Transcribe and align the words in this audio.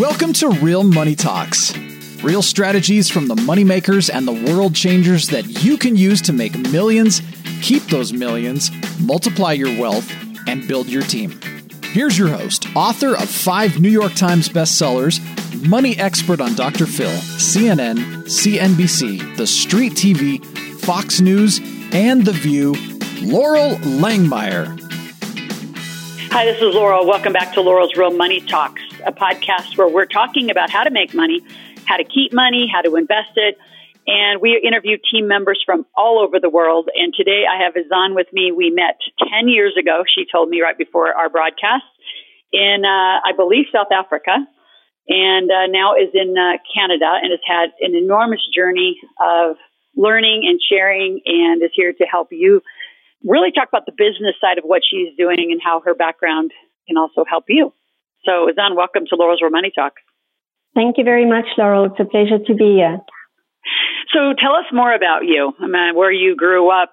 Welcome 0.00 0.32
to 0.32 0.48
Real 0.48 0.82
Money 0.82 1.14
Talks. 1.14 1.76
Real 2.22 2.40
strategies 2.40 3.10
from 3.10 3.26
the 3.26 3.34
moneymakers 3.34 4.08
and 4.10 4.26
the 4.26 4.50
world 4.50 4.74
changers 4.74 5.28
that 5.28 5.62
you 5.62 5.76
can 5.76 5.94
use 5.94 6.22
to 6.22 6.32
make 6.32 6.56
millions, 6.56 7.20
keep 7.60 7.82
those 7.82 8.10
millions, 8.10 8.70
multiply 8.98 9.52
your 9.52 9.78
wealth, 9.78 10.10
and 10.48 10.66
build 10.66 10.88
your 10.88 11.02
team. 11.02 11.38
Here's 11.82 12.16
your 12.16 12.28
host, 12.28 12.66
author 12.74 13.14
of 13.14 13.28
five 13.28 13.78
New 13.78 13.90
York 13.90 14.14
Times 14.14 14.48
bestsellers, 14.48 15.20
money 15.68 15.98
expert 15.98 16.40
on 16.40 16.54
Dr. 16.54 16.86
Phil, 16.86 17.10
CNN, 17.36 18.22
CNBC, 18.24 19.36
The 19.36 19.46
Street 19.46 19.92
TV, 19.92 20.42
Fox 20.80 21.20
News, 21.20 21.60
and 21.92 22.24
The 22.24 22.32
View, 22.32 22.72
Loral 23.20 23.76
Langemeier. 24.00 24.80
Hi, 26.32 26.46
this 26.46 26.56
is 26.56 26.74
Loral. 26.74 27.06
Welcome 27.06 27.34
back 27.34 27.52
to 27.52 27.60
Loral's 27.60 27.94
Real 27.98 28.12
Money 28.12 28.40
Talks 28.40 28.80
a 29.04 29.12
podcast 29.12 29.76
where 29.76 29.88
we're 29.88 30.06
talking 30.06 30.50
about 30.50 30.70
how 30.70 30.84
to 30.84 30.90
make 30.90 31.14
money, 31.14 31.40
how 31.86 31.96
to 31.96 32.04
keep 32.04 32.32
money, 32.32 32.70
how 32.72 32.82
to 32.82 32.96
invest 32.96 33.32
it. 33.36 33.58
And 34.06 34.40
we 34.40 34.60
interview 34.64 34.96
team 35.10 35.28
members 35.28 35.62
from 35.64 35.86
all 35.96 36.18
over 36.18 36.40
the 36.40 36.48
world. 36.48 36.88
And 36.94 37.12
today 37.14 37.44
I 37.50 37.62
have 37.62 37.74
Ezanne 37.74 38.14
with 38.14 38.26
me. 38.32 38.52
We 38.52 38.70
met 38.70 38.98
10 39.18 39.48
years 39.48 39.76
ago, 39.78 40.04
she 40.06 40.24
told 40.30 40.48
me 40.48 40.60
right 40.62 40.76
before 40.76 41.14
our 41.14 41.28
broadcast, 41.28 41.84
in, 42.52 42.82
uh, 42.84 43.20
I 43.24 43.32
believe, 43.36 43.66
South 43.72 43.92
Africa. 43.92 44.36
And 45.08 45.50
uh, 45.50 45.66
now 45.68 45.94
is 45.94 46.10
in 46.14 46.36
uh, 46.36 46.58
Canada 46.74 47.10
and 47.22 47.30
has 47.30 47.40
had 47.46 47.70
an 47.80 47.94
enormous 47.94 48.40
journey 48.54 49.00
of 49.20 49.56
learning 49.96 50.46
and 50.48 50.60
sharing 50.60 51.20
and 51.26 51.62
is 51.62 51.70
here 51.74 51.92
to 51.92 52.04
help 52.04 52.28
you 52.30 52.62
really 53.24 53.52
talk 53.52 53.68
about 53.68 53.86
the 53.86 53.92
business 53.92 54.34
side 54.40 54.58
of 54.58 54.64
what 54.64 54.82
she's 54.88 55.14
doing 55.16 55.50
and 55.50 55.60
how 55.62 55.80
her 55.84 55.94
background 55.94 56.52
can 56.86 56.96
also 56.96 57.24
help 57.28 57.44
you. 57.48 57.72
So, 58.24 58.48
Ezanne, 58.52 58.76
welcome 58.76 59.04
to 59.08 59.16
Real 59.16 59.50
Money 59.50 59.72
Talk. 59.74 59.94
Thank 60.74 60.98
you 60.98 61.04
very 61.04 61.24
much, 61.24 61.46
Loral. 61.58 61.90
It's 61.90 62.00
a 62.00 62.04
pleasure 62.04 62.38
to 62.38 62.54
be 62.54 62.76
here. 62.76 63.00
So, 64.12 64.34
tell 64.38 64.52
us 64.56 64.66
more 64.72 64.92
about 64.92 65.24
you. 65.24 65.52
I 65.58 65.66
mean, 65.66 65.96
where 65.96 66.12
you 66.12 66.36
grew 66.36 66.70
up 66.70 66.92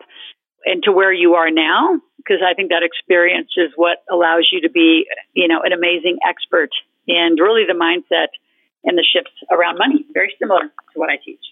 and 0.66 0.82
to 0.84 0.92
where 0.92 1.12
you 1.12 1.34
are 1.34 1.52
now, 1.52 2.00
because 2.18 2.40
I 2.40 2.54
think 2.54 2.70
that 2.70 2.84
experience 2.84 3.50
is 3.58 3.72
what 3.76 3.98
allows 4.10 4.48
you 4.52 4.62
to 4.62 4.70
be, 4.70 5.06
you 5.34 5.48
know, 5.48 5.62
an 5.64 5.74
amazing 5.74 6.18
expert 6.28 6.70
and 7.08 7.38
really 7.40 7.64
the 7.68 7.76
mindset 7.76 8.32
and 8.84 8.98
the 8.98 9.04
shifts 9.04 9.36
around 9.52 9.78
money. 9.78 10.06
Very 10.14 10.34
similar 10.40 10.64
to 10.64 10.96
what 10.96 11.10
I 11.10 11.18
teach. 11.24 11.44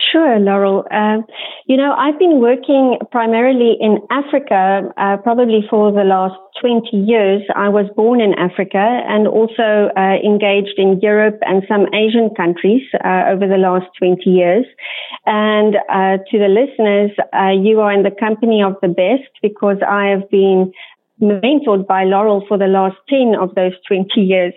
Sure, 0.00 0.38
Loral. 0.38 0.84
Uh, 0.92 1.26
you 1.66 1.76
know, 1.76 1.92
I've 1.92 2.18
been 2.20 2.40
working 2.40 2.98
primarily 3.10 3.76
in 3.80 3.98
Africa, 4.10 4.88
uh, 4.96 5.16
probably 5.18 5.66
for 5.68 5.90
the 5.90 6.04
last 6.04 6.38
20 6.60 6.96
years. 6.96 7.42
I 7.56 7.68
was 7.68 7.86
born 7.96 8.20
in 8.20 8.32
Africa 8.34 8.78
and 8.78 9.26
also 9.26 9.90
uh, 9.96 10.16
engaged 10.24 10.78
in 10.78 11.00
Europe 11.02 11.40
and 11.42 11.64
some 11.68 11.86
Asian 11.92 12.30
countries 12.36 12.82
uh, 13.04 13.24
over 13.26 13.48
the 13.48 13.58
last 13.58 13.86
20 13.98 14.22
years. 14.30 14.64
And 15.26 15.74
uh, 15.90 16.22
to 16.30 16.38
the 16.38 16.48
listeners, 16.48 17.10
uh, 17.34 17.50
you 17.50 17.80
are 17.80 17.92
in 17.92 18.04
the 18.04 18.14
company 18.14 18.62
of 18.62 18.76
the 18.80 18.88
best 18.88 19.28
because 19.42 19.78
I 19.86 20.06
have 20.06 20.30
been 20.30 20.72
mentored 21.20 21.86
by 21.86 22.04
Loral 22.04 22.46
for 22.46 22.58
the 22.58 22.66
last 22.66 22.96
10 23.08 23.34
of 23.40 23.54
those 23.54 23.72
20 23.86 24.20
years. 24.20 24.54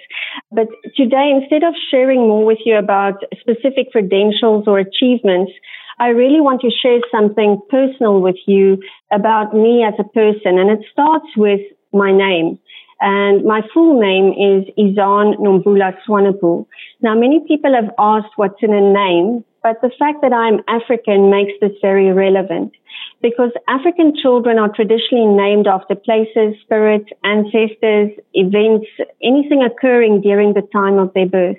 But 0.52 0.68
today, 0.96 1.32
instead 1.36 1.64
of 1.64 1.74
sharing 1.90 2.22
more 2.22 2.46
with 2.46 2.60
you 2.66 2.78
about 2.78 3.24
specific 3.40 3.92
credentials 3.92 4.66
or 4.68 4.80
achievements, 4.80 5.52
I 6.00 6.10
really 6.10 6.42
want 6.42 6.62
to 6.62 6.72
share 6.72 7.00
something 7.12 7.62
personal 7.70 8.22
with 8.22 8.38
you 8.48 8.80
about 9.12 9.54
me 9.54 9.84
as 9.84 9.94
a 10.00 10.04
person. 10.04 10.58
And 10.58 10.70
it 10.70 10.80
starts 10.92 11.28
with 11.38 11.62
my 11.94 12.12
name. 12.12 12.58
And 13.02 13.44
my 13.44 13.62
full 13.74 14.00
name 14.00 14.30
is 14.30 14.68
Ezanne 14.78 15.36
Nomvula 15.38 15.94
Swanepoel. 16.08 16.68
Now, 17.02 17.16
many 17.16 17.42
people 17.48 17.74
have 17.74 17.92
asked 17.98 18.34
what's 18.36 18.62
in 18.62 18.74
a 18.74 18.94
name, 18.94 19.44
but 19.64 19.80
the 19.82 19.92
fact 20.00 20.22
that 20.22 20.34
I'm 20.34 20.62
African 20.68 21.30
makes 21.30 21.54
this 21.62 21.78
very 21.82 22.12
relevant 22.12 22.74
because 23.22 23.52
African 23.68 24.14
children 24.16 24.58
are 24.58 24.74
traditionally 24.74 25.28
named 25.28 25.68
after 25.68 25.96
places, 25.96 26.56
spirits, 26.62 27.10
ancestors, 27.24 28.10
events, 28.34 28.88
anything 29.22 29.64
occurring 29.64 30.22
during 30.22 30.54
the 30.54 30.68
time 30.74 30.98
of 30.98 31.14
their 31.14 31.28
birth. 31.28 31.58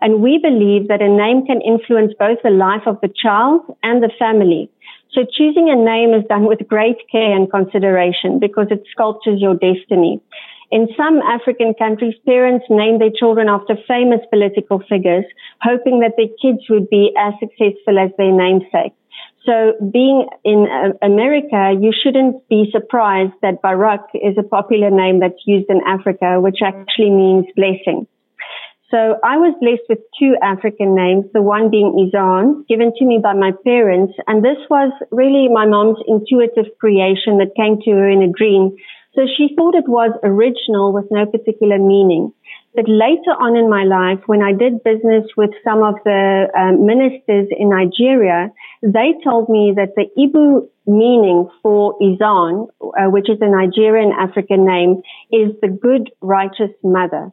And 0.00 0.22
we 0.22 0.38
believe 0.38 0.88
that 0.88 1.02
a 1.02 1.08
name 1.08 1.46
can 1.46 1.60
influence 1.60 2.12
both 2.18 2.38
the 2.42 2.50
life 2.50 2.82
of 2.86 3.00
the 3.00 3.12
child 3.14 3.60
and 3.82 4.02
the 4.02 4.10
family. 4.18 4.70
So 5.12 5.26
choosing 5.36 5.68
a 5.68 5.76
name 5.76 6.14
is 6.14 6.26
done 6.28 6.46
with 6.46 6.66
great 6.68 6.96
care 7.10 7.36
and 7.36 7.50
consideration 7.50 8.38
because 8.38 8.68
it 8.70 8.82
sculptures 8.90 9.40
your 9.40 9.54
destiny. 9.54 10.20
In 10.72 10.88
some 10.96 11.20
African 11.20 11.74
countries, 11.74 12.14
parents 12.24 12.64
name 12.70 12.98
their 12.98 13.12
children 13.14 13.46
after 13.46 13.76
famous 13.86 14.20
political 14.30 14.82
figures, 14.88 15.26
hoping 15.60 16.00
that 16.00 16.14
their 16.16 16.32
kids 16.40 16.64
would 16.70 16.88
be 16.88 17.12
as 17.16 17.34
successful 17.38 17.98
as 18.00 18.10
their 18.16 18.32
namesake. 18.32 18.96
So 19.44 19.74
being 19.92 20.26
in 20.44 20.64
uh, 20.64 20.96
America, 21.04 21.76
you 21.78 21.92
shouldn't 21.92 22.48
be 22.48 22.70
surprised 22.72 23.34
that 23.42 23.60
Barack 23.60 24.06
is 24.14 24.38
a 24.38 24.42
popular 24.42 24.88
name 24.88 25.20
that's 25.20 25.42
used 25.44 25.68
in 25.68 25.80
Africa, 25.86 26.40
which 26.40 26.60
actually 26.64 27.10
means 27.10 27.44
blessing. 27.54 28.06
So 28.90 29.16
I 29.24 29.36
was 29.36 29.54
blessed 29.60 29.88
with 29.88 29.98
two 30.18 30.36
African 30.42 30.94
names, 30.94 31.24
the 31.34 31.42
one 31.42 31.70
being 31.70 31.92
Ezanne, 31.96 32.66
given 32.68 32.92
to 32.98 33.04
me 33.04 33.18
by 33.22 33.34
my 33.34 33.52
parents. 33.64 34.14
And 34.26 34.44
this 34.44 34.60
was 34.70 34.92
really 35.10 35.48
my 35.48 35.66
mom's 35.66 35.98
intuitive 36.06 36.72
creation 36.78 37.38
that 37.38 37.56
came 37.56 37.80
to 37.84 37.90
her 37.90 38.08
in 38.08 38.22
a 38.22 38.30
dream. 38.30 38.76
So 39.14 39.22
she 39.36 39.54
thought 39.54 39.74
it 39.74 39.88
was 39.88 40.12
original 40.22 40.92
with 40.92 41.04
no 41.10 41.26
particular 41.26 41.78
meaning. 41.78 42.32
But 42.74 42.88
later 42.88 43.36
on 43.36 43.56
in 43.56 43.68
my 43.68 43.84
life, 43.84 44.24
when 44.24 44.42
I 44.42 44.52
did 44.52 44.82
business 44.82 45.24
with 45.36 45.50
some 45.62 45.82
of 45.82 45.96
the 46.04 46.48
um, 46.56 46.86
ministers 46.86 47.48
in 47.52 47.68
Nigeria, 47.68 48.50
they 48.82 49.12
told 49.22 49.50
me 49.50 49.74
that 49.76 49.92
the 49.96 50.08
Igbo 50.16 50.66
meaning 50.86 51.48
for 51.62 51.98
Ezanne, 52.00 52.68
uh, 52.80 53.10
which 53.10 53.28
is 53.28 53.38
a 53.42 53.48
Nigerian 53.48 54.12
African 54.18 54.64
name, 54.64 55.02
is 55.30 55.52
the 55.60 55.68
good, 55.68 56.10
righteous 56.22 56.72
mother. 56.82 57.30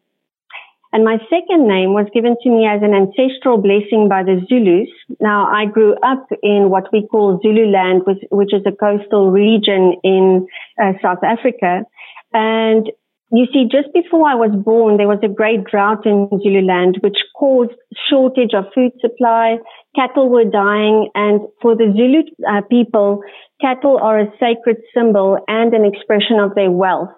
And 0.91 1.05
my 1.05 1.17
second 1.29 1.67
name 1.67 1.93
was 1.93 2.07
given 2.13 2.35
to 2.41 2.49
me 2.49 2.65
as 2.65 2.81
an 2.81 2.97
ancestral 2.97 3.61
blessing 3.61 4.09
by 4.09 4.23
the 4.23 4.41
Zulus. 4.49 4.89
Now, 5.19 5.45
I 5.45 5.65
grew 5.65 5.93
up 6.01 6.25
in 6.41 6.69
what 6.71 6.91
we 6.91 7.05
call 7.05 7.39
Zululand, 7.43 8.03
which, 8.05 8.23
which 8.31 8.53
is 8.53 8.63
a 8.65 8.71
coastal 8.71 9.29
region 9.29 9.93
in 10.03 10.47
uh, 10.81 10.93
South 11.01 11.23
Africa. 11.23 11.85
And 12.33 12.89
you 13.31 13.45
see, 13.53 13.69
just 13.69 13.93
before 13.93 14.27
I 14.27 14.33
was 14.33 14.49
born, 14.65 14.97
there 14.97 15.07
was 15.07 15.19
a 15.21 15.29
great 15.29 15.63
drought 15.65 16.07
in 16.07 16.27
Zululand, 16.41 16.97
which 17.01 17.17
caused 17.37 17.77
shortage 18.09 18.57
of 18.57 18.65
food 18.73 18.91
supply. 18.99 19.57
Cattle 19.95 20.29
were 20.29 20.49
dying. 20.49 21.09
And 21.13 21.41
for 21.61 21.75
the 21.75 21.93
Zulu 21.93 22.25
uh, 22.49 22.61
people, 22.67 23.21
cattle 23.61 23.99
are 24.01 24.19
a 24.19 24.33
sacred 24.39 24.77
symbol 24.95 25.37
and 25.47 25.71
an 25.75 25.85
expression 25.85 26.39
of 26.41 26.55
their 26.55 26.71
wealth. 26.71 27.13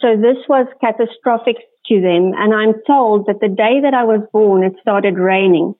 So 0.00 0.14
this 0.14 0.38
was 0.48 0.68
catastrophic 0.80 1.56
to 1.88 2.00
them. 2.00 2.32
And 2.36 2.54
I'm 2.54 2.74
told 2.86 3.26
that 3.26 3.40
the 3.40 3.48
day 3.48 3.80
that 3.82 3.94
I 3.94 4.04
was 4.04 4.20
born, 4.32 4.64
it 4.64 4.74
started 4.80 5.16
raining. 5.18 5.74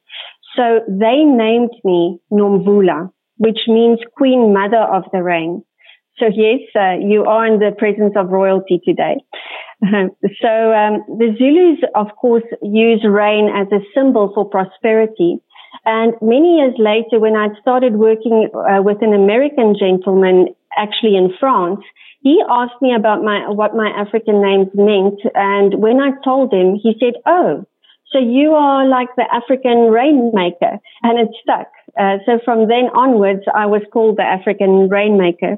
So 0.57 0.81
they 0.89 1.25
named 1.25 1.71
me 1.85 2.19
Nomvula, 2.33 3.11
which 3.37 3.61
means 3.69 3.99
Queen 4.17 4.53
Mother 4.53 4.83
of 4.83 5.05
the 5.13 5.23
Rain. 5.23 5.63
So 6.19 6.27
yes, 6.27 6.61
uh, 6.75 6.99
you 7.01 7.25
are 7.25 7.47
in 7.47 7.61
the 7.61 7.71
presence 7.79 8.15
of 8.17 8.31
royalty 8.31 8.81
today. 8.85 9.17
so 9.83 10.53
um, 10.75 11.05
the 11.19 11.35
Zulus, 11.39 11.79
of 11.95 12.09
course, 12.21 12.43
use 12.63 13.05
rain 13.09 13.49
as 13.55 13.69
a 13.71 13.85
symbol 13.95 14.33
for 14.35 14.45
prosperity. 14.45 15.39
And 15.85 16.15
many 16.21 16.57
years 16.57 16.75
later, 16.79 17.21
when 17.21 17.37
I 17.37 17.49
started 17.61 17.95
working 17.95 18.49
uh, 18.53 18.83
with 18.83 18.99
an 19.01 19.15
American 19.15 19.77
gentleman, 19.79 20.49
actually 20.77 21.17
in 21.17 21.31
France, 21.39 21.81
he 22.29 22.43
asked 22.61 22.81
me 22.83 22.93
about 22.95 23.25
my 23.25 23.39
what 23.49 23.75
my 23.75 23.89
African 24.05 24.43
names 24.43 24.69
meant. 24.75 25.21
And 25.35 25.81
when 25.85 25.99
I 25.99 26.11
told 26.23 26.53
him, 26.53 26.69
he 26.85 26.93
said, 27.01 27.15
"Oh, 27.25 27.65
so 28.13 28.19
you 28.19 28.53
are 28.53 28.87
like 28.87 29.09
the 29.17 29.29
African 29.41 29.79
rainmaker," 29.99 30.75
and 31.05 31.15
it 31.23 31.31
stuck. 31.43 31.69
Uh, 31.99 32.17
so 32.27 32.39
from 32.45 32.69
then 32.69 32.87
onwards, 33.05 33.45
I 33.63 33.67
was 33.75 33.83
called 33.95 34.19
the 34.19 34.29
African 34.39 34.91
rainmaker. 34.91 35.57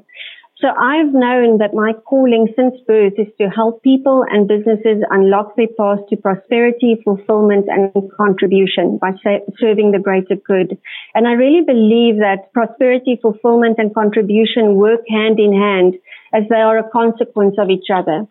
So 0.60 0.68
I've 0.68 1.14
known 1.14 1.56
that 1.58 1.72
my 1.72 1.92
calling 2.04 2.46
since 2.54 2.74
birth 2.86 3.14
is 3.16 3.32
to 3.40 3.48
help 3.48 3.82
people 3.82 4.26
and 4.30 4.46
businesses 4.46 5.02
unlock 5.08 5.56
their 5.56 5.72
path 5.78 6.00
to 6.10 6.16
prosperity, 6.18 7.00
fulfillment 7.02 7.64
and 7.74 7.90
contribution 8.14 8.98
by 9.00 9.12
serving 9.58 9.92
the 9.92 10.04
greater 10.08 10.36
good. 10.36 10.76
And 11.14 11.26
I 11.26 11.32
really 11.32 11.64
believe 11.64 12.16
that 12.20 12.52
prosperity, 12.52 13.18
fulfillment 13.22 13.76
and 13.78 13.94
contribution 13.94 14.74
work 14.74 15.00
hand 15.08 15.40
in 15.40 15.54
hand 15.54 15.94
as 16.32 16.44
they 16.48 16.60
are 16.60 16.78
a 16.78 16.88
consequence 16.90 17.56
of 17.58 17.70
each 17.70 17.90
other. 17.92 18.26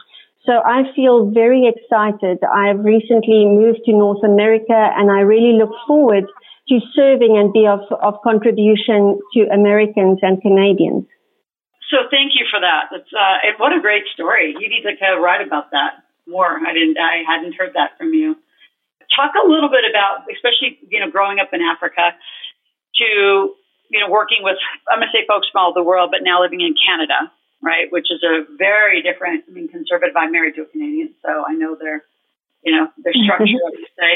So 0.46 0.54
I 0.54 0.84
feel 0.96 1.30
very 1.32 1.68
excited. 1.68 2.40
I've 2.44 2.84
recently 2.84 3.46
moved 3.46 3.82
to 3.86 3.92
North 3.92 4.24
America 4.24 4.74
and 4.74 5.12
I 5.12 5.22
really 5.22 5.58
look 5.58 5.72
forward 5.86 6.26
to 6.70 6.80
serving 6.96 7.38
and 7.38 7.52
be 7.52 7.68
of, 7.68 7.82
of 8.02 8.22
contribution 8.24 9.20
to 9.34 9.40
Americans 9.52 10.20
and 10.22 10.42
Canadians. 10.42 11.06
So 11.90 12.06
thank 12.10 12.38
you 12.38 12.46
for 12.50 12.62
that. 12.62 12.94
That's 12.94 13.10
uh, 13.10 13.50
and 13.50 13.58
what 13.58 13.74
a 13.74 13.82
great 13.82 14.06
story. 14.14 14.54
You 14.54 14.70
need 14.70 14.86
to 14.86 14.94
kind 15.02 15.18
of 15.18 15.26
write 15.26 15.42
about 15.42 15.72
that 15.74 16.06
more. 16.30 16.46
I 16.46 16.72
didn't. 16.74 16.98
I 17.02 17.26
hadn't 17.26 17.58
heard 17.58 17.74
that 17.74 17.98
from 17.98 18.14
you. 18.14 18.38
talk 19.18 19.34
a 19.34 19.50
little 19.50 19.74
bit 19.74 19.90
about, 19.90 20.30
especially 20.30 20.78
you 20.86 21.02
know, 21.02 21.10
growing 21.10 21.42
up 21.42 21.50
in 21.52 21.62
Africa, 21.66 22.14
to 23.02 23.58
you 23.90 24.00
know, 24.00 24.10
working 24.10 24.46
with 24.46 24.62
I'm 24.86 25.02
going 25.02 25.10
to 25.10 25.18
say 25.18 25.26
folks 25.26 25.50
from 25.50 25.66
all 25.66 25.70
over 25.74 25.82
the 25.82 25.88
world, 25.88 26.14
but 26.14 26.22
now 26.22 26.46
living 26.46 26.62
in 26.62 26.78
Canada, 26.78 27.34
right, 27.62 27.92
which 27.92 28.08
is 28.12 28.24
a 28.24 28.46
very 28.58 29.02
different. 29.02 29.46
I 29.48 29.52
mean, 29.52 29.68
conservative. 29.68 30.16
I'm 30.16 30.32
married 30.32 30.56
to 30.56 30.64
a 30.64 30.70
Canadian, 30.70 31.16
so 31.22 31.44
I 31.48 31.54
know 31.54 31.76
their, 31.76 32.04
you 32.64 32.76
know, 32.76 32.88
their 32.98 33.14
mm-hmm. 33.14 33.26
structure. 33.26 33.60
I 33.60 33.70
would 33.70 33.94
say. 34.00 34.14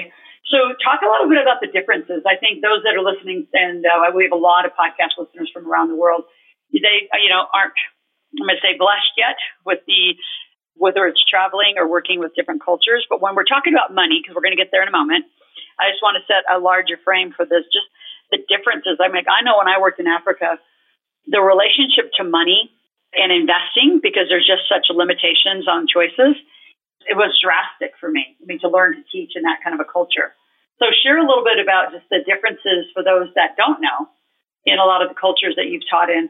So, 0.52 0.60
talk 0.84 1.00
a 1.02 1.10
little 1.10 1.32
bit 1.32 1.40
about 1.42 1.64
the 1.64 1.72
differences. 1.72 2.28
I 2.28 2.36
think 2.36 2.62
those 2.62 2.84
that 2.84 2.94
are 2.94 3.02
listening, 3.02 3.48
and 3.54 3.86
uh, 3.86 4.12
we 4.14 4.28
have 4.28 4.36
a 4.36 4.40
lot 4.40 4.66
of 4.68 4.76
podcast 4.76 5.16
listeners 5.18 5.50
from 5.54 5.66
around 5.66 5.88
the 5.88 5.96
world. 5.96 6.28
They, 6.72 7.08
you 7.22 7.30
know, 7.30 7.48
aren't 7.54 7.78
I'm 8.40 8.48
going 8.50 8.58
to 8.58 8.66
say 8.66 8.78
blessed 8.78 9.14
yet 9.18 9.38
with 9.66 9.86
the 9.86 10.18
whether 10.74 11.06
it's 11.06 11.22
traveling 11.30 11.78
or 11.78 11.86
working 11.86 12.18
with 12.18 12.34
different 12.34 12.66
cultures. 12.66 13.06
But 13.06 13.22
when 13.22 13.38
we're 13.38 13.46
talking 13.46 13.78
about 13.78 13.94
money, 13.94 14.20
because 14.22 14.34
we're 14.34 14.42
going 14.42 14.58
to 14.58 14.62
get 14.62 14.74
there 14.74 14.82
in 14.82 14.90
a 14.90 14.96
moment, 14.96 15.30
I 15.78 15.94
just 15.94 16.02
want 16.02 16.18
to 16.18 16.26
set 16.26 16.50
a 16.50 16.58
larger 16.58 16.98
frame 16.98 17.30
for 17.30 17.46
this. 17.46 17.62
Just 17.70 17.86
the 18.34 18.42
differences. 18.50 18.98
I 18.98 19.14
mean, 19.14 19.30
I 19.30 19.46
know 19.46 19.62
when 19.62 19.70
I 19.70 19.78
worked 19.78 20.02
in 20.02 20.10
Africa, 20.10 20.58
the 21.30 21.46
relationship 21.46 22.10
to 22.18 22.26
money 22.26 22.74
and 23.16 23.32
investing, 23.32 24.00
because 24.02 24.28
there's 24.30 24.48
just 24.48 24.66
such 24.68 24.90
limitations 24.90 25.68
on 25.68 25.88
choices, 25.88 26.36
it 27.06 27.16
was 27.16 27.36
drastic 27.38 27.94
for 28.00 28.10
me. 28.10 28.38
I 28.42 28.46
mean, 28.46 28.60
to 28.62 28.70
learn 28.70 28.96
to 28.96 29.04
teach 29.12 29.36
in 29.36 29.44
that 29.44 29.60
kind 29.64 29.74
of 29.74 29.82
a 29.84 29.90
culture. 29.90 30.34
So 30.80 30.90
share 31.04 31.20
a 31.20 31.28
little 31.28 31.44
bit 31.44 31.62
about 31.62 31.94
just 31.94 32.08
the 32.10 32.26
differences 32.26 32.90
for 32.94 33.04
those 33.04 33.30
that 33.36 33.56
don't 33.56 33.80
know 33.80 34.10
in 34.66 34.80
a 34.80 34.88
lot 34.88 35.04
of 35.04 35.10
the 35.10 35.16
cultures 35.20 35.56
that 35.58 35.68
you've 35.68 35.86
taught 35.90 36.10
in 36.10 36.30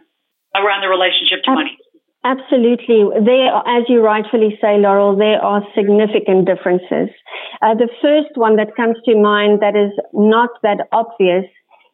around 0.56 0.82
the 0.82 0.90
relationship 0.90 1.46
to 1.46 1.52
money. 1.54 1.78
Absolutely. 2.24 3.04
There, 3.26 3.52
as 3.68 3.84
you 3.90 4.00
rightfully 4.00 4.58
say, 4.62 4.80
Loral, 4.80 5.18
there 5.18 5.44
are 5.44 5.62
significant 5.76 6.48
differences. 6.48 7.12
Uh, 7.62 7.76
the 7.76 7.90
first 8.02 8.36
one 8.36 8.56
that 8.56 8.76
comes 8.76 8.96
to 9.06 9.16
mind 9.16 9.60
that 9.60 9.76
is 9.76 9.92
not 10.14 10.50
that 10.64 10.88
obvious 10.92 11.46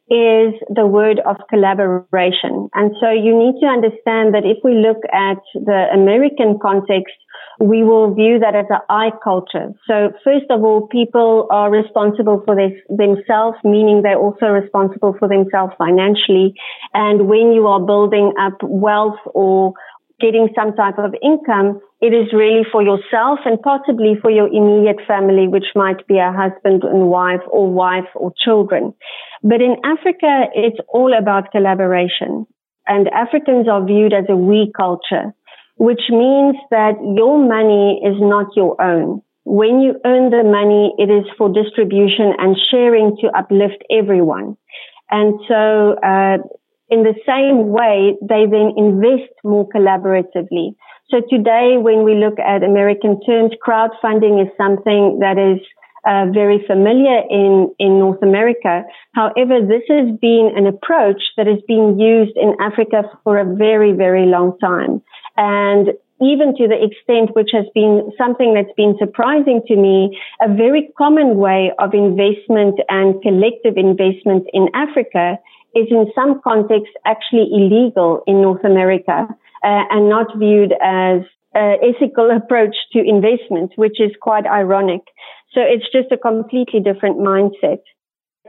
is 0.10 0.54
the 0.74 0.86
word 0.86 1.22
of 1.26 1.38
collaboration. 1.50 2.70
And 2.74 2.96
so 3.00 3.12
you 3.12 3.38
need 3.38 3.60
to 3.62 3.68
understand 3.68 4.34
that 4.34 4.44
if 4.44 4.58
we 4.64 4.74
look 4.74 4.98
at 5.14 5.38
the 5.54 5.88
American 5.94 6.58
context, 6.62 7.14
we 7.60 7.84
will 7.84 8.14
view 8.16 8.40
that 8.40 8.56
as 8.56 8.66
an 8.70 8.80
I 8.90 9.12
culture. 9.24 9.74
So 9.86 10.12
first 10.24 10.46
of 10.50 10.64
all, 10.64 10.88
people 10.88 11.48
are 11.52 11.70
responsible 11.70 12.42
for 12.46 12.56
this, 12.56 12.74
themselves, 12.90 13.58
meaning 13.64 14.02
they're 14.02 14.18
also 14.18 14.48
responsible 14.48 15.16
for 15.20 15.28
themselves 15.28 15.74
financially. 15.78 16.54
And 16.94 17.28
when 17.28 17.52
you 17.52 17.68
are 17.68 17.80
building 17.80 18.34
up 18.40 18.58
wealth 18.64 19.20
or 19.26 19.74
getting 20.20 20.50
some 20.56 20.74
type 20.76 20.98
of 20.98 21.14
income, 21.22 21.82
it 22.02 22.14
is 22.14 22.32
really 22.34 22.64
for 22.72 22.82
yourself 22.82 23.40
and 23.46 23.62
possibly 23.62 24.16
for 24.22 24.32
your 24.32 24.48
immediate 24.48 25.00
family, 25.06 25.48
which 25.48 25.76
might 25.76 26.08
be 26.08 26.18
a 26.18 26.32
husband 26.32 26.84
and 26.84 27.10
wife 27.10 27.44
or 27.50 27.70
wife 27.70 28.08
or 28.16 28.32
children. 28.44 28.94
But 29.44 29.62
in 29.62 29.76
Africa, 29.84 30.48
it's 30.54 30.80
all 30.88 31.14
about 31.18 31.52
collaboration. 31.52 32.46
And 32.88 33.08
Africans 33.10 33.68
are 33.68 33.86
viewed 33.86 34.14
as 34.14 34.26
a 34.30 34.36
we 34.36 34.72
culture, 34.76 35.34
which 35.76 36.02
means 36.10 36.56
that 36.72 36.96
your 37.16 37.38
money 37.38 38.02
is 38.04 38.16
not 38.20 38.48
your 38.56 38.82
own. 38.82 39.22
When 39.44 39.82
you 39.82 39.96
earn 40.06 40.30
the 40.30 40.44
money, 40.44 40.94
it 40.98 41.12
is 41.12 41.26
for 41.38 41.52
distribution 41.52 42.34
and 42.38 42.56
sharing 42.72 43.18
to 43.22 43.28
uplift 43.38 43.84
everyone. 43.92 44.56
And 45.12 45.40
so, 45.48 45.96
uh, 46.04 46.38
in 46.90 47.04
the 47.04 47.14
same 47.26 47.70
way, 47.70 48.18
they 48.22 48.46
then 48.50 48.74
invest 48.78 49.32
more 49.44 49.68
collaboratively. 49.70 50.76
So 51.12 51.22
today, 51.28 51.78
when 51.78 52.04
we 52.04 52.14
look 52.14 52.38
at 52.38 52.64
American 52.64 53.20
terms, 53.26 53.52
crowdfunding 53.66 54.46
is 54.46 54.50
something 54.58 55.18
that 55.20 55.40
is 55.40 55.60
uh, 56.06 56.26
very 56.32 56.64
familiar 56.68 57.22
in, 57.30 57.74
in 57.80 57.98
North 57.98 58.22
America. 58.22 58.84
However, 59.14 59.60
this 59.60 59.82
has 59.90 60.16
been 60.22 60.52
an 60.56 60.68
approach 60.68 61.22
that 61.36 61.48
has 61.48 61.58
been 61.68 62.00
used 62.00 62.38
in 62.38 62.54
Africa 62.62 63.10
for 63.24 63.40
a 63.40 63.56
very, 63.56 63.92
very 63.92 64.28
long 64.28 64.58
time. 64.60 65.02
And 65.36 65.90
even 66.22 66.56
to 66.58 66.68
the 66.68 66.78
extent 66.78 67.36
which 67.36 67.50
has 67.54 67.66
been 67.74 68.12
something 68.16 68.54
that's 68.54 68.76
been 68.78 68.96
surprising 69.00 69.62
to 69.68 69.76
me, 69.76 70.16
a 70.42 70.54
very 70.54 70.92
common 70.96 71.38
way 71.38 71.72
of 71.80 71.96
investment 71.96 72.80
and 72.88 73.20
collective 73.24 73.78
investment 73.78 74.46
in 74.54 74.68
Africa 74.76 75.40
is 75.74 75.88
in 75.90 76.06
some 76.14 76.40
contexts 76.44 76.94
actually 77.06 77.50
illegal 77.52 78.22
in 78.28 78.42
North 78.42 78.64
America 78.64 79.28
uh, 79.64 79.84
and 79.90 80.10
not 80.10 80.28
viewed 80.38 80.74
as 80.82 81.22
an 81.54 81.78
ethical 81.84 82.30
approach 82.32 82.76
to 82.94 83.00
investment, 83.00 83.72
which 83.76 84.00
is 84.00 84.12
quite 84.22 84.46
ironic. 84.46 85.02
So 85.54 85.62
it's 85.62 85.86
just 85.92 86.12
a 86.12 86.18
completely 86.18 86.80
different 86.80 87.18
mindset. 87.18 87.82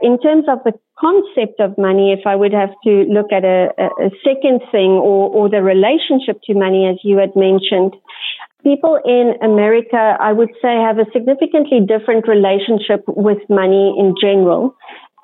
In 0.01 0.19
terms 0.19 0.45
of 0.47 0.59
the 0.63 0.73
concept 0.97 1.59
of 1.59 1.77
money, 1.77 2.11
if 2.11 2.25
I 2.25 2.35
would 2.35 2.53
have 2.53 2.73
to 2.85 3.05
look 3.09 3.31
at 3.31 3.43
a, 3.43 3.69
a 3.77 4.09
second 4.23 4.61
thing 4.71 4.91
or, 4.91 5.29
or 5.29 5.49
the 5.49 5.61
relationship 5.61 6.41
to 6.45 6.53
money, 6.53 6.87
as 6.87 6.97
you 7.03 7.17
had 7.17 7.35
mentioned, 7.35 7.95
people 8.63 8.99
in 9.05 9.33
America, 9.41 10.17
I 10.19 10.31
would 10.31 10.49
say, 10.61 10.73
have 10.73 10.97
a 10.97 11.05
significantly 11.11 11.79
different 11.85 12.27
relationship 12.27 13.03
with 13.07 13.39
money 13.49 13.93
in 13.97 14.15
general 14.21 14.75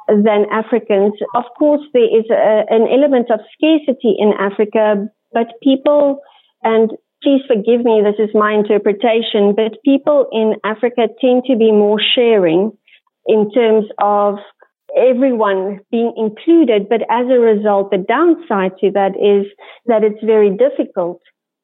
than 0.07 0.45
Africans. 0.51 1.13
Of 1.35 1.45
course, 1.57 1.81
there 1.93 2.03
is 2.09 2.25
a, 2.29 2.65
an 2.69 2.87
element 2.87 3.29
of 3.31 3.39
scarcity 3.53 4.15
in 4.17 4.33
Africa, 4.39 5.09
but 5.37 5.53
people, 5.61 6.21
and 6.63 6.89
please 7.21 7.41
forgive 7.47 7.85
me, 7.85 8.01
this 8.03 8.17
is 8.17 8.33
my 8.33 8.53
interpretation, 8.53 9.53
but 9.55 9.77
people 9.85 10.25
in 10.31 10.55
Africa 10.65 11.09
tend 11.21 11.43
to 11.45 11.55
be 11.55 11.71
more 11.71 11.99
sharing 12.15 12.71
in 13.27 13.51
terms 13.51 13.85
of 14.01 14.39
everyone 14.97 15.79
being 15.91 16.11
included. 16.17 16.89
But 16.89 17.01
as 17.11 17.27
a 17.29 17.37
result, 17.37 17.91
the 17.91 17.99
downside 17.99 18.79
to 18.79 18.89
that 18.93 19.11
is 19.13 19.45
that 19.85 20.03
it's 20.03 20.23
very 20.25 20.49
difficult 20.49 21.21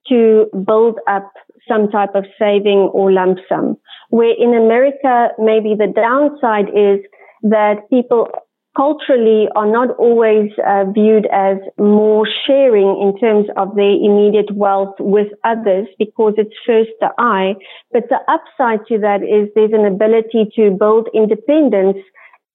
to 0.10 0.46
build 0.68 1.00
up 1.10 1.32
some 1.68 1.90
type 1.90 2.14
of 2.14 2.26
saving 2.38 2.92
or 2.94 3.12
lump 3.12 3.40
sum. 3.50 3.78
Where 4.10 4.36
in 4.38 4.54
America, 4.54 5.30
maybe 5.40 5.74
the 5.76 5.92
downside 5.92 6.70
is 6.70 7.00
that 7.42 7.90
people 7.90 8.28
culturally 8.76 9.48
are 9.56 9.70
not 9.70 9.96
always 9.98 10.50
uh, 10.66 10.86
viewed 10.92 11.28
as 11.32 11.58
more 11.78 12.28
sharing 12.48 13.00
in 13.02 13.18
terms 13.20 13.48
of 13.56 13.76
their 13.76 13.92
immediate 13.92 14.52
wealth 14.56 14.96
with 15.00 15.28
others 15.44 15.88
because 16.00 16.34
it's 16.38 16.56
first 16.66 16.90
the 17.00 17.10
I. 17.18 17.54
But 17.92 18.10
the 18.10 18.20
upside 18.28 18.86
to 18.88 18.98
that 19.00 19.22
is 19.22 19.50
there's 19.54 19.74
an 19.74 19.86
ability 19.86 20.52
to 20.56 20.72
build 20.72 21.08
independence 21.14 21.98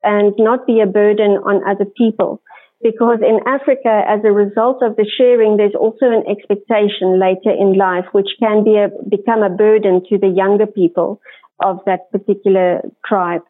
and 0.03 0.35
not 0.39 0.67
be 0.67 0.81
a 0.81 0.87
burden 0.87 1.39
on 1.45 1.63
other 1.69 1.87
people. 1.97 2.43
Because 2.81 3.19
in 3.23 3.41
Africa, 3.47 4.03
as 4.07 4.21
a 4.25 4.31
result 4.31 4.83
of 4.83 4.95
the 4.95 5.07
sharing, 5.19 5.57
there's 5.57 5.75
also 5.75 6.07
an 6.07 6.23
expectation 6.31 7.19
later 7.19 7.51
in 7.51 7.77
life, 7.77 8.05
which 8.13 8.29
can 8.39 8.63
be 8.63 8.77
a, 8.77 8.89
become 9.09 9.43
a 9.43 9.51
burden 9.51 10.03
to 10.09 10.19
the 10.19 10.29
younger 10.29 10.67
people 10.67 11.21
of 11.61 11.81
that 11.87 12.11
particular 12.13 12.83
tribe. 13.05 13.43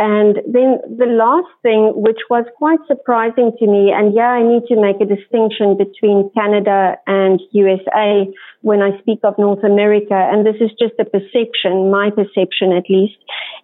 And 0.00 0.36
then 0.48 0.80
the 0.88 1.12
last 1.12 1.52
thing, 1.60 1.92
which 1.94 2.20
was 2.30 2.46
quite 2.56 2.80
surprising 2.88 3.52
to 3.58 3.66
me, 3.66 3.92
and 3.92 4.14
yeah, 4.14 4.32
I 4.32 4.40
need 4.40 4.64
to 4.72 4.80
make 4.80 4.96
a 4.96 5.04
distinction 5.04 5.76
between 5.76 6.30
Canada 6.32 6.96
and 7.06 7.38
USA 7.52 8.24
when 8.62 8.80
I 8.80 8.98
speak 9.00 9.20
of 9.24 9.36
North 9.36 9.62
America, 9.62 10.16
and 10.16 10.46
this 10.46 10.56
is 10.58 10.70
just 10.80 10.94
a 10.98 11.04
perception, 11.04 11.90
my 11.92 12.08
perception 12.08 12.72
at 12.72 12.88
least, 12.88 13.20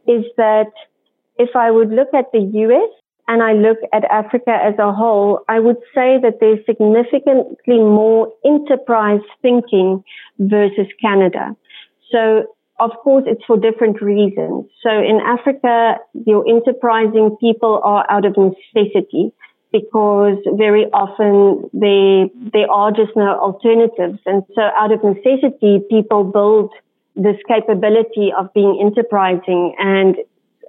is 0.06 0.28
that 0.36 0.68
if 1.38 1.56
I 1.56 1.70
would 1.70 1.88
look 1.88 2.12
at 2.12 2.30
the 2.32 2.44
US 2.68 2.92
and 3.28 3.42
I 3.42 3.54
look 3.54 3.78
at 3.94 4.04
Africa 4.04 4.52
as 4.62 4.74
a 4.78 4.92
whole, 4.92 5.40
I 5.48 5.58
would 5.58 5.80
say 5.94 6.20
that 6.20 6.36
there's 6.38 6.60
significantly 6.66 7.80
more 7.80 8.30
enterprise 8.44 9.24
thinking 9.40 10.04
versus 10.38 10.88
Canada. 11.00 11.56
So 12.12 12.44
of 12.78 12.90
course, 13.02 13.24
it's 13.26 13.42
for 13.46 13.56
different 13.56 14.02
reasons. 14.02 14.66
So 14.82 14.90
in 14.90 15.20
Africa, 15.24 15.96
your 16.12 16.44
enterprising 16.48 17.36
people 17.40 17.80
are 17.82 18.04
out 18.10 18.24
of 18.26 18.36
necessity 18.36 19.32
because 19.72 20.38
very 20.52 20.84
often 20.92 21.70
they, 21.72 22.30
there 22.52 22.70
are 22.70 22.90
just 22.90 23.16
no 23.16 23.38
alternatives. 23.40 24.18
And 24.26 24.42
so 24.54 24.62
out 24.62 24.92
of 24.92 25.02
necessity, 25.02 25.80
people 25.88 26.24
build 26.24 26.72
this 27.14 27.36
capability 27.48 28.30
of 28.36 28.52
being 28.52 28.78
enterprising 28.80 29.74
and 29.78 30.16